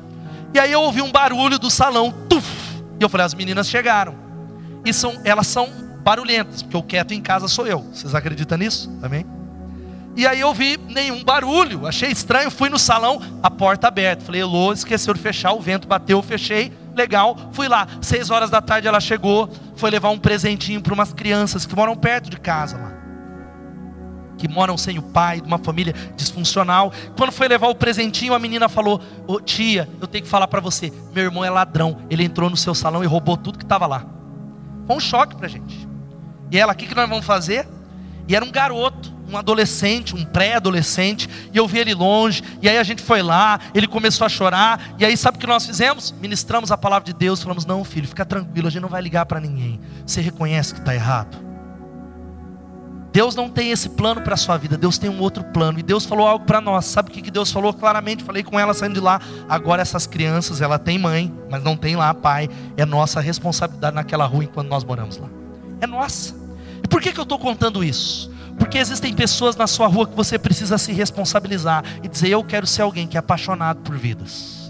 [0.54, 2.12] E aí eu ouvi um barulho do salão.
[2.30, 2.46] Tuf!
[3.00, 4.16] E eu falei, as meninas chegaram.
[4.86, 5.68] E são, elas são
[6.04, 7.80] barulhentas, porque o quieto em casa sou eu.
[7.92, 8.90] Vocês acreditam nisso?
[9.00, 9.26] Também?
[10.16, 14.26] E aí eu vi nenhum barulho, achei estranho, fui no salão, a porta aberta.
[14.26, 17.36] Falei, Elô, esqueceu de fechar, o vento bateu, fechei, legal.
[17.52, 21.66] Fui lá, seis horas da tarde ela chegou, foi levar um presentinho para umas crianças
[21.66, 22.92] que moram perto de casa lá.
[24.38, 26.92] Que moram sem o pai, de uma família disfuncional.
[27.16, 30.60] Quando foi levar o presentinho, a menina falou: Ô tia, eu tenho que falar para
[30.60, 32.00] você, meu irmão é ladrão.
[32.10, 34.06] Ele entrou no seu salão e roubou tudo que estava lá.
[34.88, 35.88] Foi um choque para gente.
[36.50, 37.68] E ela, o que, que nós vamos fazer?
[38.28, 42.78] E era um garoto um adolescente, um pré-adolescente, e eu vi ele longe, e aí
[42.78, 46.14] a gente foi lá, ele começou a chorar, e aí sabe o que nós fizemos?
[46.22, 49.26] Ministramos a palavra de Deus, falamos: não, filho, fica tranquilo, a gente não vai ligar
[49.26, 49.80] para ninguém.
[50.06, 51.52] Você reconhece que está errado.
[53.14, 55.80] Deus não tem esse plano para a sua vida, Deus tem um outro plano.
[55.80, 56.86] E Deus falou algo para nós.
[56.86, 58.24] Sabe o que Deus falou claramente?
[58.24, 59.20] Falei com ela saindo de lá.
[59.50, 62.50] Agora essas crianças, ela tem mãe, mas não tem lá pai.
[62.78, 65.28] É nossa responsabilidade naquela rua enquanto nós moramos lá.
[65.82, 66.34] É nossa.
[66.84, 68.32] E por que, que eu estou contando isso?
[68.58, 72.66] Porque existem pessoas na sua rua que você precisa se responsabilizar e dizer: Eu quero
[72.68, 74.62] ser alguém que é apaixonado por vidas.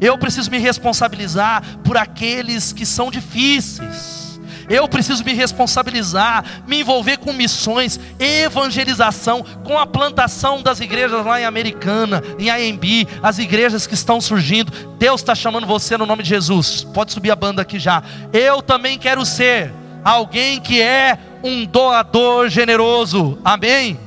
[0.00, 4.28] Eu preciso me responsabilizar por aqueles que são difíceis.
[4.68, 11.40] Eu preciso me responsabilizar, me envolver com missões, evangelização, com a plantação das igrejas lá
[11.40, 14.70] em Americana, em AMB, as igrejas que estão surgindo.
[14.98, 16.84] Deus está chamando você no nome de Jesus.
[16.84, 18.02] Pode subir a banda aqui já.
[18.30, 19.72] Eu também quero ser
[20.04, 23.38] alguém que é um doador generoso.
[23.44, 23.98] Amém?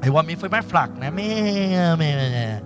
[0.00, 1.08] Aí o amém foi mais fraco, né?
[1.08, 2.62] Amém, amém, amém.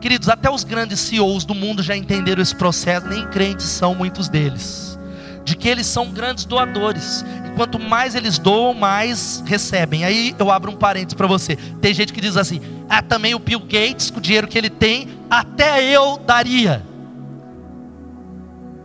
[0.00, 4.28] Queridos, até os grandes CEOs do mundo já entenderam esse processo, nem crentes são muitos
[4.28, 4.98] deles.
[5.44, 7.24] De que eles são grandes doadores.
[7.46, 10.04] E quanto mais eles doam, mais recebem.
[10.04, 11.56] Aí eu abro um parênteses para você.
[11.80, 14.70] Tem gente que diz assim: ah, também o Bill Gates, com o dinheiro que ele
[14.70, 16.84] tem, até eu daria.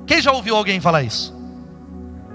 [0.05, 1.33] Quem já ouviu alguém falar isso?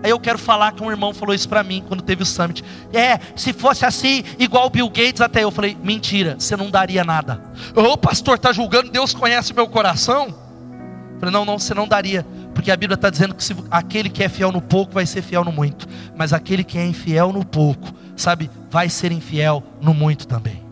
[0.03, 2.65] Aí eu quero falar que um irmão falou isso para mim quando teve o summit.
[2.93, 7.03] É, se fosse assim, igual o Bill Gates até eu falei, mentira, você não daria
[7.03, 7.43] nada.
[7.75, 10.27] Ô pastor, está julgando, Deus conhece meu coração?
[10.27, 12.25] Eu falei, não, não, você não daria.
[12.55, 15.23] Porque a Bíblia está dizendo que se, aquele que é fiel no pouco vai ser
[15.23, 15.89] fiel no muito.
[16.17, 20.63] Mas aquele que é infiel no pouco, sabe, vai ser infiel no muito também.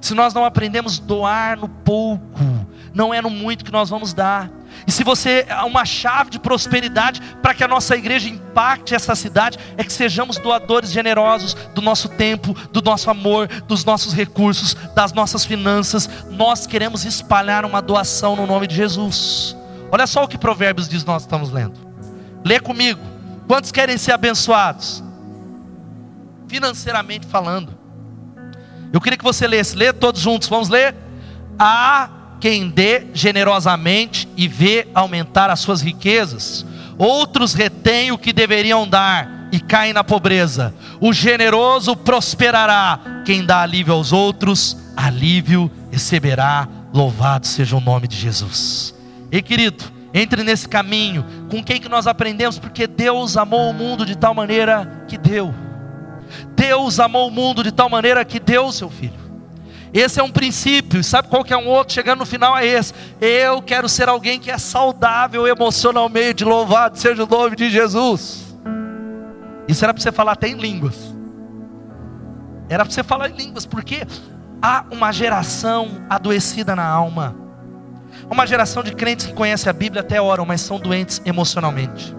[0.00, 2.40] Se nós não aprendemos doar no pouco,
[2.94, 4.50] não é no muito que nós vamos dar.
[4.86, 9.16] E se você é uma chave de prosperidade para que a nossa igreja impacte essa
[9.16, 14.74] cidade, é que sejamos doadores generosos do nosso tempo, do nosso amor, dos nossos recursos,
[14.94, 16.08] das nossas finanças.
[16.30, 19.56] Nós queremos espalhar uma doação no nome de Jesus.
[19.90, 21.80] Olha só o que Provérbios diz, nós estamos lendo.
[22.44, 23.00] Lê comigo.
[23.48, 25.02] Quantos querem ser abençoados?
[26.46, 27.76] Financeiramente falando.
[28.92, 30.94] Eu queria que você lesse, lê todos juntos, vamos ler?
[31.58, 32.08] A
[32.40, 36.64] quem dê generosamente e vê aumentar as suas riquezas.
[36.98, 40.74] Outros retêm o que deveriam dar e caem na pobreza.
[41.00, 43.22] O generoso prosperará.
[43.24, 46.68] Quem dá alívio aos outros, alívio receberá.
[46.92, 48.94] Louvado seja o nome de Jesus.
[49.30, 49.84] E querido,
[50.14, 51.24] entre nesse caminho.
[51.50, 52.58] Com quem que nós aprendemos?
[52.58, 55.54] Porque Deus amou o mundo de tal maneira que deu.
[56.56, 59.25] Deus amou o mundo de tal maneira que deu seu filho.
[59.98, 61.94] Esse é um princípio, sabe qual que é um outro?
[61.94, 62.92] Chegando no final é esse.
[63.18, 68.54] Eu quero ser alguém que é saudável emocionalmente, louvado seja o nome de Jesus.
[69.66, 71.16] Isso era para você falar até em línguas.
[72.68, 74.06] Era para você falar em línguas, porque
[74.60, 77.34] há uma geração adoecida na alma.
[78.30, 82.14] Uma geração de crentes que conhecem a Bíblia até oram, mas são doentes emocionalmente.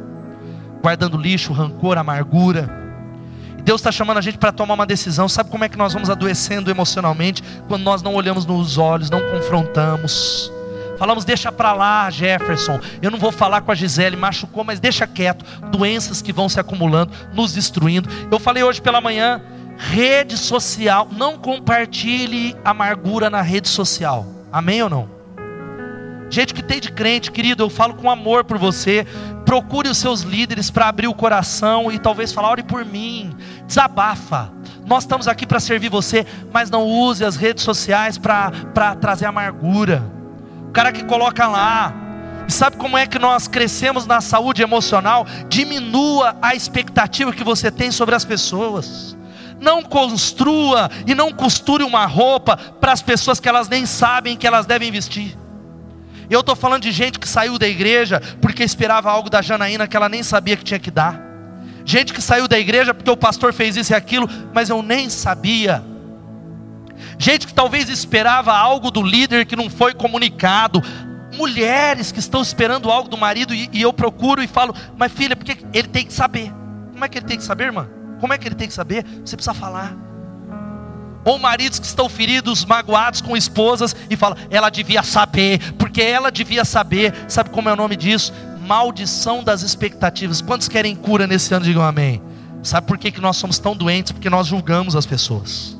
[0.81, 2.86] Guardando lixo, rancor, amargura
[3.67, 5.27] Deus está chamando a gente para tomar uma decisão.
[5.27, 7.43] Sabe como é que nós vamos adoecendo emocionalmente?
[7.67, 10.49] Quando nós não olhamos nos olhos, não confrontamos.
[10.97, 12.79] Falamos, deixa para lá, Jefferson.
[13.01, 15.43] Eu não vou falar com a Gisele, machucou, mas deixa quieto.
[15.69, 18.07] Doenças que vão se acumulando, nos destruindo.
[18.31, 19.41] Eu falei hoje pela manhã,
[19.75, 24.25] rede social, não compartilhe amargura na rede social.
[24.49, 25.17] Amém ou não?
[26.29, 29.05] Gente que tem de crente, querido, eu falo com amor por você.
[29.45, 33.33] Procure os seus líderes para abrir o coração e talvez falar, ore por mim.
[33.67, 34.51] Desabafa.
[34.85, 40.01] Nós estamos aqui para servir você, mas não use as redes sociais para trazer amargura.
[40.69, 41.93] O cara que coloca lá,
[42.47, 45.27] e sabe como é que nós crescemos na saúde emocional?
[45.49, 49.17] Diminua a expectativa que você tem sobre as pessoas.
[49.59, 54.47] Não construa e não costure uma roupa para as pessoas que elas nem sabem que
[54.47, 55.37] elas devem vestir.
[56.29, 59.97] Eu estou falando de gente que saiu da igreja porque esperava algo da Janaína que
[59.97, 61.26] ela nem sabia que tinha que dar.
[61.87, 65.09] Gente que saiu da igreja porque o pastor fez isso e aquilo, mas eu nem
[65.09, 65.81] sabia.
[67.17, 70.83] Gente que talvez esperava algo do líder que não foi comunicado.
[71.33, 75.33] Mulheres que estão esperando algo do marido e, e eu procuro e falo, mas filha,
[75.33, 76.51] porque ele tem que saber.
[76.91, 77.87] Como é que ele tem que saber, irmã?
[78.19, 79.05] Como é que ele tem que saber?
[79.23, 79.95] Você precisa falar
[81.27, 86.31] ou maridos que estão feridos, magoados com esposas e fala, ela devia saber, porque ela
[86.31, 87.13] devia saber.
[87.27, 88.33] Sabe como é o nome disso?
[88.67, 90.41] Maldição das expectativas.
[90.41, 91.63] Quantos querem cura nesse ano?
[91.63, 92.21] Digam amém.
[92.61, 94.11] Sabe por que, que nós somos tão doentes?
[94.11, 95.77] Porque nós julgamos as pessoas.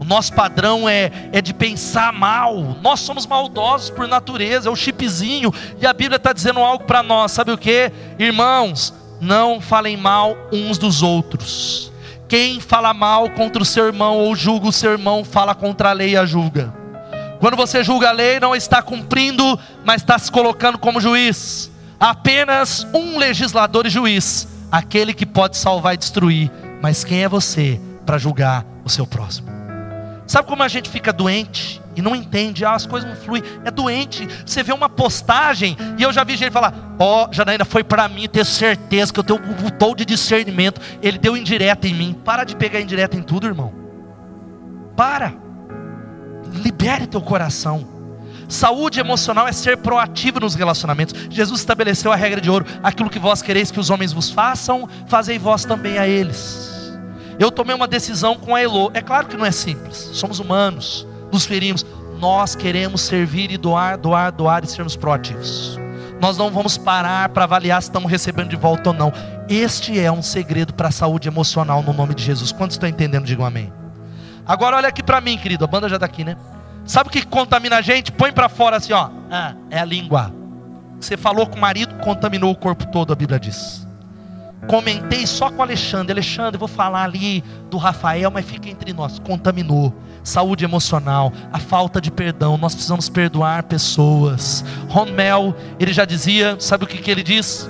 [0.00, 2.76] O nosso padrão é, é de pensar mal.
[2.82, 5.54] Nós somos maldosos por natureza, é o chipzinho.
[5.80, 7.30] E a Bíblia está dizendo algo para nós.
[7.30, 7.92] Sabe o que?
[8.18, 11.92] Irmãos, não falem mal uns dos outros.
[12.28, 15.92] Quem fala mal contra o seu irmão ou julga o seu irmão, fala contra a
[15.92, 16.74] lei e a julga.
[17.38, 21.70] Quando você julga a lei, não está cumprindo, mas está se colocando como juiz.
[21.98, 26.50] Apenas um legislador e juiz, aquele que pode salvar e destruir.
[26.82, 29.48] Mas quem é você para julgar o seu próximo?
[30.26, 33.70] Sabe como a gente fica doente e não entende, ah, as coisas não fluem, é
[33.70, 34.28] doente.
[34.44, 38.08] Você vê uma postagem e eu já vi gente falar: Ó, oh, Janaína, foi para
[38.08, 40.80] mim ter certeza que eu tenho um botão de discernimento.
[41.00, 42.20] Ele deu indireta em mim.
[42.24, 43.72] Para de pegar indireta em tudo, irmão.
[44.96, 45.32] Para.
[46.52, 47.95] Libere teu coração.
[48.48, 51.14] Saúde emocional é ser proativo nos relacionamentos.
[51.30, 54.88] Jesus estabeleceu a regra de ouro: aquilo que vós quereis que os homens vos façam,
[55.08, 56.76] fazei vós também a eles.
[57.38, 58.90] Eu tomei uma decisão com a Elo.
[58.94, 59.96] É claro que não é simples.
[60.14, 61.84] Somos humanos, nos ferimos.
[62.18, 65.78] Nós queremos servir e doar, doar, doar e sermos proativos.
[66.18, 69.12] Nós não vamos parar para avaliar se estamos recebendo de volta ou não.
[69.50, 72.52] Este é um segredo para a saúde emocional no nome de Jesus.
[72.52, 73.26] Quantos estão entendendo?
[73.26, 73.70] Digam amém.
[74.46, 75.64] Agora olha aqui para mim, querido.
[75.64, 76.36] A banda já está aqui, né?
[76.86, 78.12] Sabe o que contamina a gente?
[78.12, 79.10] Põe para fora assim, ó.
[79.30, 80.32] Ah, é a língua.
[81.00, 83.86] Você falou com o marido, contaminou o corpo todo, a Bíblia diz.
[84.66, 86.12] Comentei só com o Alexandre.
[86.12, 89.18] Alexandre, vou falar ali do Rafael, mas fica entre nós.
[89.18, 89.94] Contaminou.
[90.24, 92.56] Saúde emocional, a falta de perdão.
[92.58, 94.64] Nós precisamos perdoar pessoas.
[94.88, 97.68] Ron Mel, ele já dizia, sabe o que, que ele diz?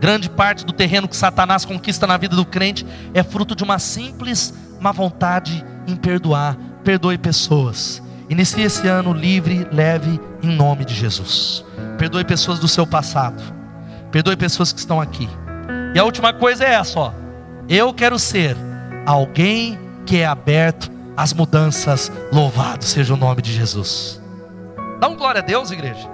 [0.00, 3.78] Grande parte do terreno que Satanás conquista na vida do crente é fruto de uma
[3.78, 6.56] simples má vontade em perdoar.
[6.84, 8.02] Perdoe pessoas.
[8.28, 11.64] Inicie esse ano livre, leve, em nome de Jesus.
[11.98, 13.42] Perdoe pessoas do seu passado.
[14.10, 15.28] Perdoe pessoas que estão aqui.
[15.94, 17.12] E a última coisa é essa, ó.
[17.68, 18.56] Eu quero ser
[19.04, 22.10] alguém que é aberto às mudanças.
[22.32, 24.20] Louvado seja o nome de Jesus.
[25.00, 26.08] Dá um glória a Deus, igreja.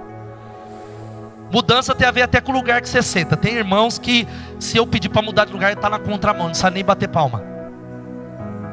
[1.51, 3.37] Mudança tem a ver até com o lugar que você senta.
[3.37, 4.27] Tem irmãos que,
[4.59, 7.41] se eu pedir para mudar de lugar, está na contramão, não sabe nem bater palma.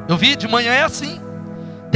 [0.07, 1.19] Eu vi, de manhã é assim.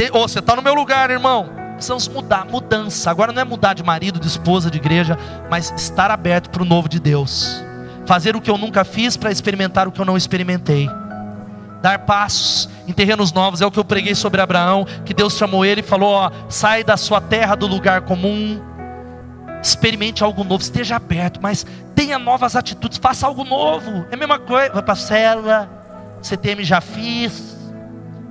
[0.00, 1.50] Tem, oh, você está no meu lugar, irmão.
[1.74, 3.10] Precisamos mudar, mudança.
[3.10, 5.18] Agora não é mudar de marido, de esposa, de igreja,
[5.50, 7.62] mas estar aberto para o novo de Deus
[8.06, 10.88] fazer o que eu nunca fiz para experimentar o que eu não experimentei.
[11.82, 15.66] Dar passos em terrenos novos, é o que eu preguei sobre Abraão, que Deus chamou
[15.66, 18.58] ele e falou: ó, sai da sua terra, do lugar comum,
[19.62, 24.06] experimente algo novo, esteja aberto, mas tenha novas atitudes, faça algo novo.
[24.10, 25.70] É a mesma coisa, vai para a célula,
[26.22, 27.59] CTM já fiz,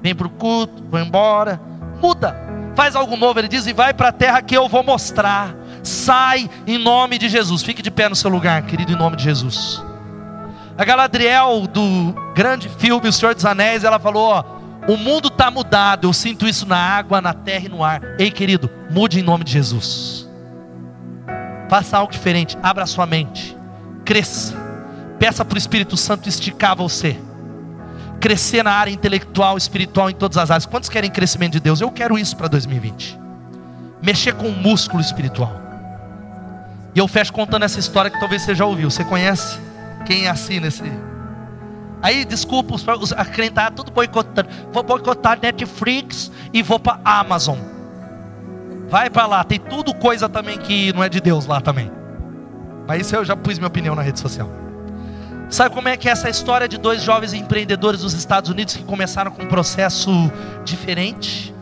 [0.01, 1.59] vem para o culto, vou embora,
[2.01, 2.35] muda,
[2.75, 3.39] faz algo novo.
[3.39, 5.55] Ele diz: e vai para a terra que eu vou mostrar.
[5.83, 7.63] Sai em nome de Jesus.
[7.63, 9.83] Fique de pé no seu lugar, querido, em nome de Jesus.
[10.77, 14.43] A Galadriel do grande filme O Senhor dos Anéis, ela falou: ó,
[14.87, 16.07] o mundo está mudado.
[16.07, 18.01] Eu sinto isso na água, na terra e no ar.
[18.17, 20.27] Ei, querido, mude em nome de Jesus.
[21.69, 22.57] Faça algo diferente.
[22.63, 23.55] Abra sua mente.
[24.03, 24.55] Cresça.
[25.19, 27.19] Peça para o Espírito Santo esticar você.
[28.19, 30.65] Crescer na área intelectual, espiritual, em todas as áreas.
[30.65, 31.81] Quantos querem crescimento de Deus?
[31.81, 33.19] Eu quero isso para 2020.
[34.01, 35.53] Mexer com o músculo espiritual.
[36.93, 38.89] E eu fecho contando essa história que talvez você já ouviu.
[38.89, 39.59] Você conhece
[40.05, 40.83] quem é assim nesse?
[42.01, 44.49] Aí, desculpa, os, os a tá tudo boicotando.
[44.71, 47.59] Vou boicotar Netflix e vou para Amazon.
[48.89, 51.91] Vai para lá, tem tudo coisa também que não é de Deus lá também.
[52.87, 54.49] Mas isso eu já pus minha opinião na rede social.
[55.49, 58.83] Sabe como é que é essa história de dois jovens empreendedores dos Estados Unidos que
[58.83, 60.31] começaram com um processo
[60.63, 61.53] diferente?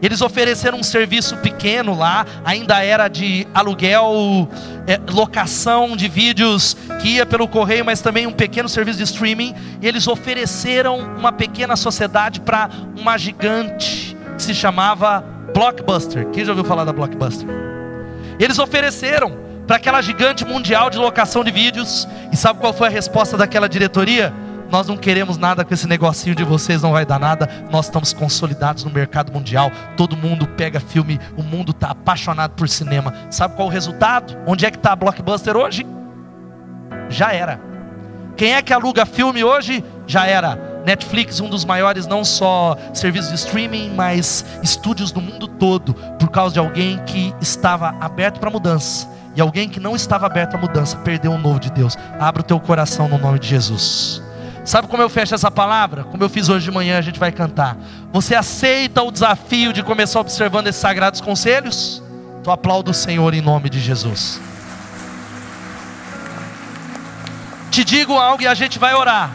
[0.00, 4.48] Eles ofereceram um serviço pequeno lá, ainda era de aluguel,
[4.86, 9.54] é, locação de vídeos que ia pelo correio, mas também um pequeno serviço de streaming.
[9.82, 15.20] E eles ofereceram uma pequena sociedade para uma gigante que se chamava
[15.52, 16.28] Blockbuster.
[16.30, 17.48] Quem já ouviu falar da Blockbuster?
[18.38, 22.08] Eles ofereceram para aquela gigante mundial de locação de vídeos.
[22.32, 24.32] E sabe qual foi a resposta daquela diretoria?
[24.70, 27.46] Nós não queremos nada com esse negocinho de vocês, não vai dar nada.
[27.70, 29.70] Nós estamos consolidados no mercado mundial.
[29.94, 33.12] Todo mundo pega filme, o mundo está apaixonado por cinema.
[33.30, 34.38] Sabe qual o resultado?
[34.46, 35.86] Onde é que está a Blockbuster hoje?
[37.10, 37.60] Já era.
[38.38, 39.84] Quem é que aluga filme hoje?
[40.06, 40.80] Já era.
[40.86, 46.30] Netflix, um dos maiores, não só serviços de streaming, mas estúdios do mundo todo, por
[46.30, 49.17] causa de alguém que estava aberto para mudança.
[49.38, 51.96] E alguém que não estava aberto à mudança perdeu o novo de Deus.
[52.18, 54.20] Abra o teu coração no nome de Jesus.
[54.64, 56.02] Sabe como eu fecho essa palavra?
[56.02, 57.76] Como eu fiz hoje de manhã, a gente vai cantar.
[58.12, 62.02] Você aceita o desafio de começar observando esses sagrados conselhos?
[62.40, 64.40] Então aplaudo o Senhor em nome de Jesus.
[67.70, 69.30] Te digo algo e a gente vai orar.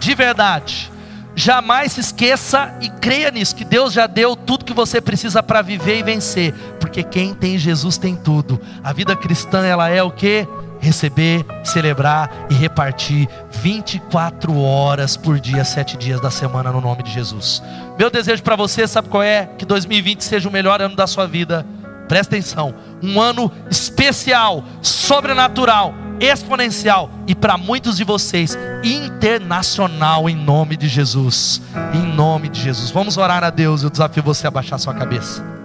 [0.00, 0.90] De verdade.
[1.34, 5.60] Jamais se esqueça e creia nisso, que Deus já deu tudo que você precisa para
[5.60, 6.54] viver e vencer.
[6.86, 8.60] Porque quem tem Jesus tem tudo.
[8.82, 10.46] A vida cristã, ela é o que?
[10.78, 17.10] receber, celebrar e repartir 24 horas por dia, sete dias da semana, no nome de
[17.10, 17.62] Jesus.
[17.98, 19.48] Meu desejo para você, sabe qual é?
[19.58, 21.66] Que 2020 seja o melhor ano da sua vida.
[22.06, 30.76] Presta atenção, um ano especial, sobrenatural, exponencial e para muitos de vocês internacional em nome
[30.76, 31.60] de Jesus.
[31.94, 32.90] Em nome de Jesus.
[32.90, 33.82] Vamos orar a Deus.
[33.82, 35.55] Eu desafio você a baixar sua cabeça.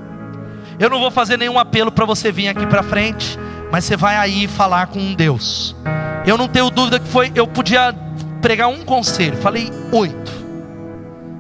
[0.82, 3.40] Eu não vou fazer nenhum apelo para você vir aqui para frente
[3.72, 5.74] mas você vai aí falar com um Deus.
[6.28, 7.96] Eu não tenho dúvida que foi, eu podia
[8.42, 10.32] pregar um conselho, falei oito.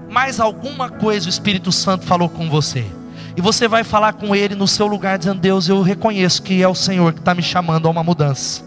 [0.10, 2.86] Mais alguma coisa o Espírito Santo falou com você.
[3.36, 6.68] E você vai falar com Ele no seu lugar, dizendo: Deus, eu reconheço que é
[6.68, 8.64] o Senhor que está me chamando a uma mudança.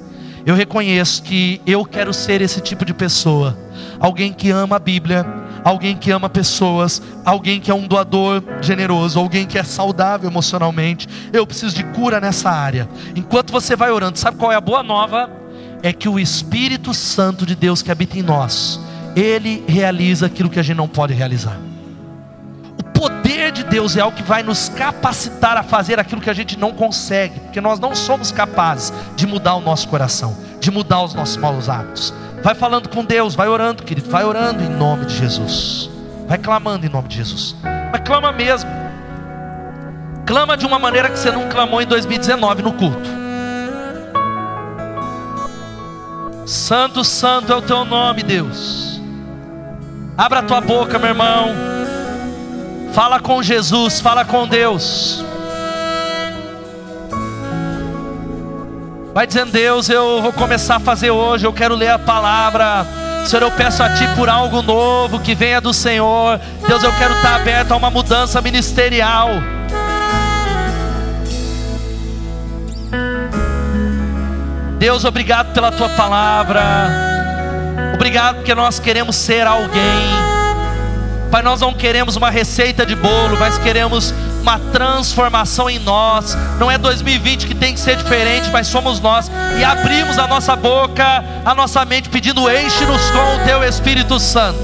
[0.46, 3.58] Eu reconheço que eu quero ser esse tipo de pessoa,
[3.98, 5.26] alguém que ama a Bíblia,
[5.64, 11.08] alguém que ama pessoas, alguém que é um doador generoso, alguém que é saudável emocionalmente.
[11.32, 12.88] Eu preciso de cura nessa área.
[13.16, 15.30] Enquanto você vai orando, sabe qual é a boa nova?
[15.82, 18.78] É que o Espírito Santo de Deus que habita em nós,
[19.16, 21.58] ele realiza aquilo que a gente não pode realizar.
[22.78, 26.34] O poder de Deus é algo que vai nos capacitar a fazer aquilo que a
[26.34, 31.02] gente não consegue, porque nós não somos capazes de mudar o nosso coração, de mudar
[31.02, 32.12] os nossos maus hábitos.
[32.42, 35.90] Vai falando com Deus, vai orando, querido, vai orando em nome de Jesus.
[36.26, 37.54] Vai clamando em nome de Jesus.
[37.92, 38.70] Mas clama mesmo.
[40.24, 43.10] Clama de uma maneira que você não clamou em 2019 no culto.
[46.46, 49.00] Santo, santo é o teu nome, Deus.
[50.16, 51.50] Abra a tua boca, meu irmão.
[52.94, 55.22] Fala com Jesus, fala com Deus.
[59.14, 62.84] Vai dizendo, Deus, eu vou começar a fazer hoje, eu quero ler a palavra.
[63.24, 66.40] Senhor, eu peço a Ti por algo novo que venha do Senhor.
[66.66, 69.28] Deus, eu quero estar aberto a uma mudança ministerial.
[74.80, 76.60] Deus, obrigado pela Tua palavra.
[77.94, 80.10] Obrigado porque nós queremos ser alguém.
[81.30, 84.12] Pai, nós não queremos uma receita de bolo, mas queremos
[84.44, 86.36] uma transformação em nós.
[86.58, 89.30] Não é 2020 que tem que ser diferente, mas somos nós.
[89.58, 94.60] E abrimos a nossa boca, a nossa mente, pedindo: enche-nos com o teu Espírito Santo.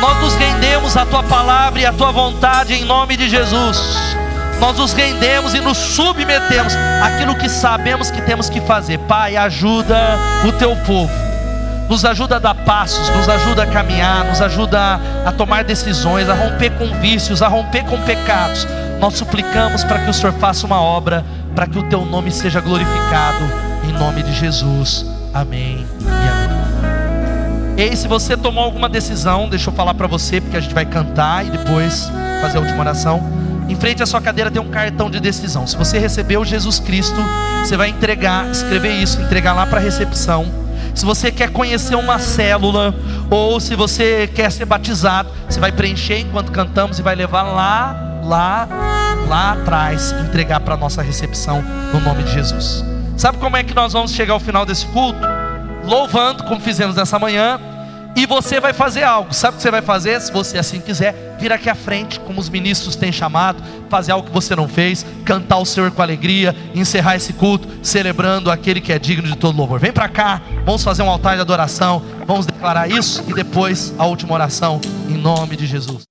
[0.00, 3.78] Nós nos rendemos à tua palavra e à tua vontade em nome de Jesus.
[4.58, 8.98] Nós nos rendemos e nos submetemos àquilo que sabemos que temos que fazer.
[9.00, 11.27] Pai, ajuda o teu povo
[11.88, 16.34] nos ajuda a dar passos, nos ajuda a caminhar, nos ajuda a tomar decisões, a
[16.34, 18.66] romper com vícios, a romper com pecados.
[19.00, 21.24] Nós suplicamos para que o Senhor faça uma obra,
[21.54, 23.44] para que o teu nome seja glorificado,
[23.88, 25.06] em nome de Jesus.
[25.32, 26.58] Amém e amém.
[27.78, 30.74] E aí, se você tomou alguma decisão, deixa eu falar para você, porque a gente
[30.74, 32.10] vai cantar e depois
[32.40, 33.22] fazer a última oração.
[33.68, 35.66] Em frente à sua cadeira tem um cartão de decisão.
[35.66, 37.20] Se você recebeu Jesus Cristo,
[37.62, 40.67] você vai entregar, escrever isso, entregar lá para a recepção
[40.98, 42.92] se você quer conhecer uma célula,
[43.30, 48.20] ou se você quer ser batizado, você vai preencher enquanto cantamos e vai levar lá,
[48.24, 48.68] lá,
[49.28, 51.62] lá atrás, entregar para a nossa recepção
[51.94, 52.84] no nome de Jesus.
[53.16, 55.20] Sabe como é que nós vamos chegar ao final desse culto?
[55.84, 57.60] Louvando, como fizemos nessa manhã,
[58.18, 59.32] e você vai fazer algo.
[59.32, 60.20] Sabe o que você vai fazer?
[60.20, 64.26] Se você assim quiser, vir aqui à frente, como os ministros têm chamado, fazer algo
[64.26, 68.92] que você não fez, cantar o Senhor com alegria, encerrar esse culto, celebrando aquele que
[68.92, 69.78] é digno de todo louvor.
[69.78, 74.04] Vem para cá, vamos fazer um altar de adoração, vamos declarar isso e depois a
[74.04, 76.02] última oração, em nome de Jesus.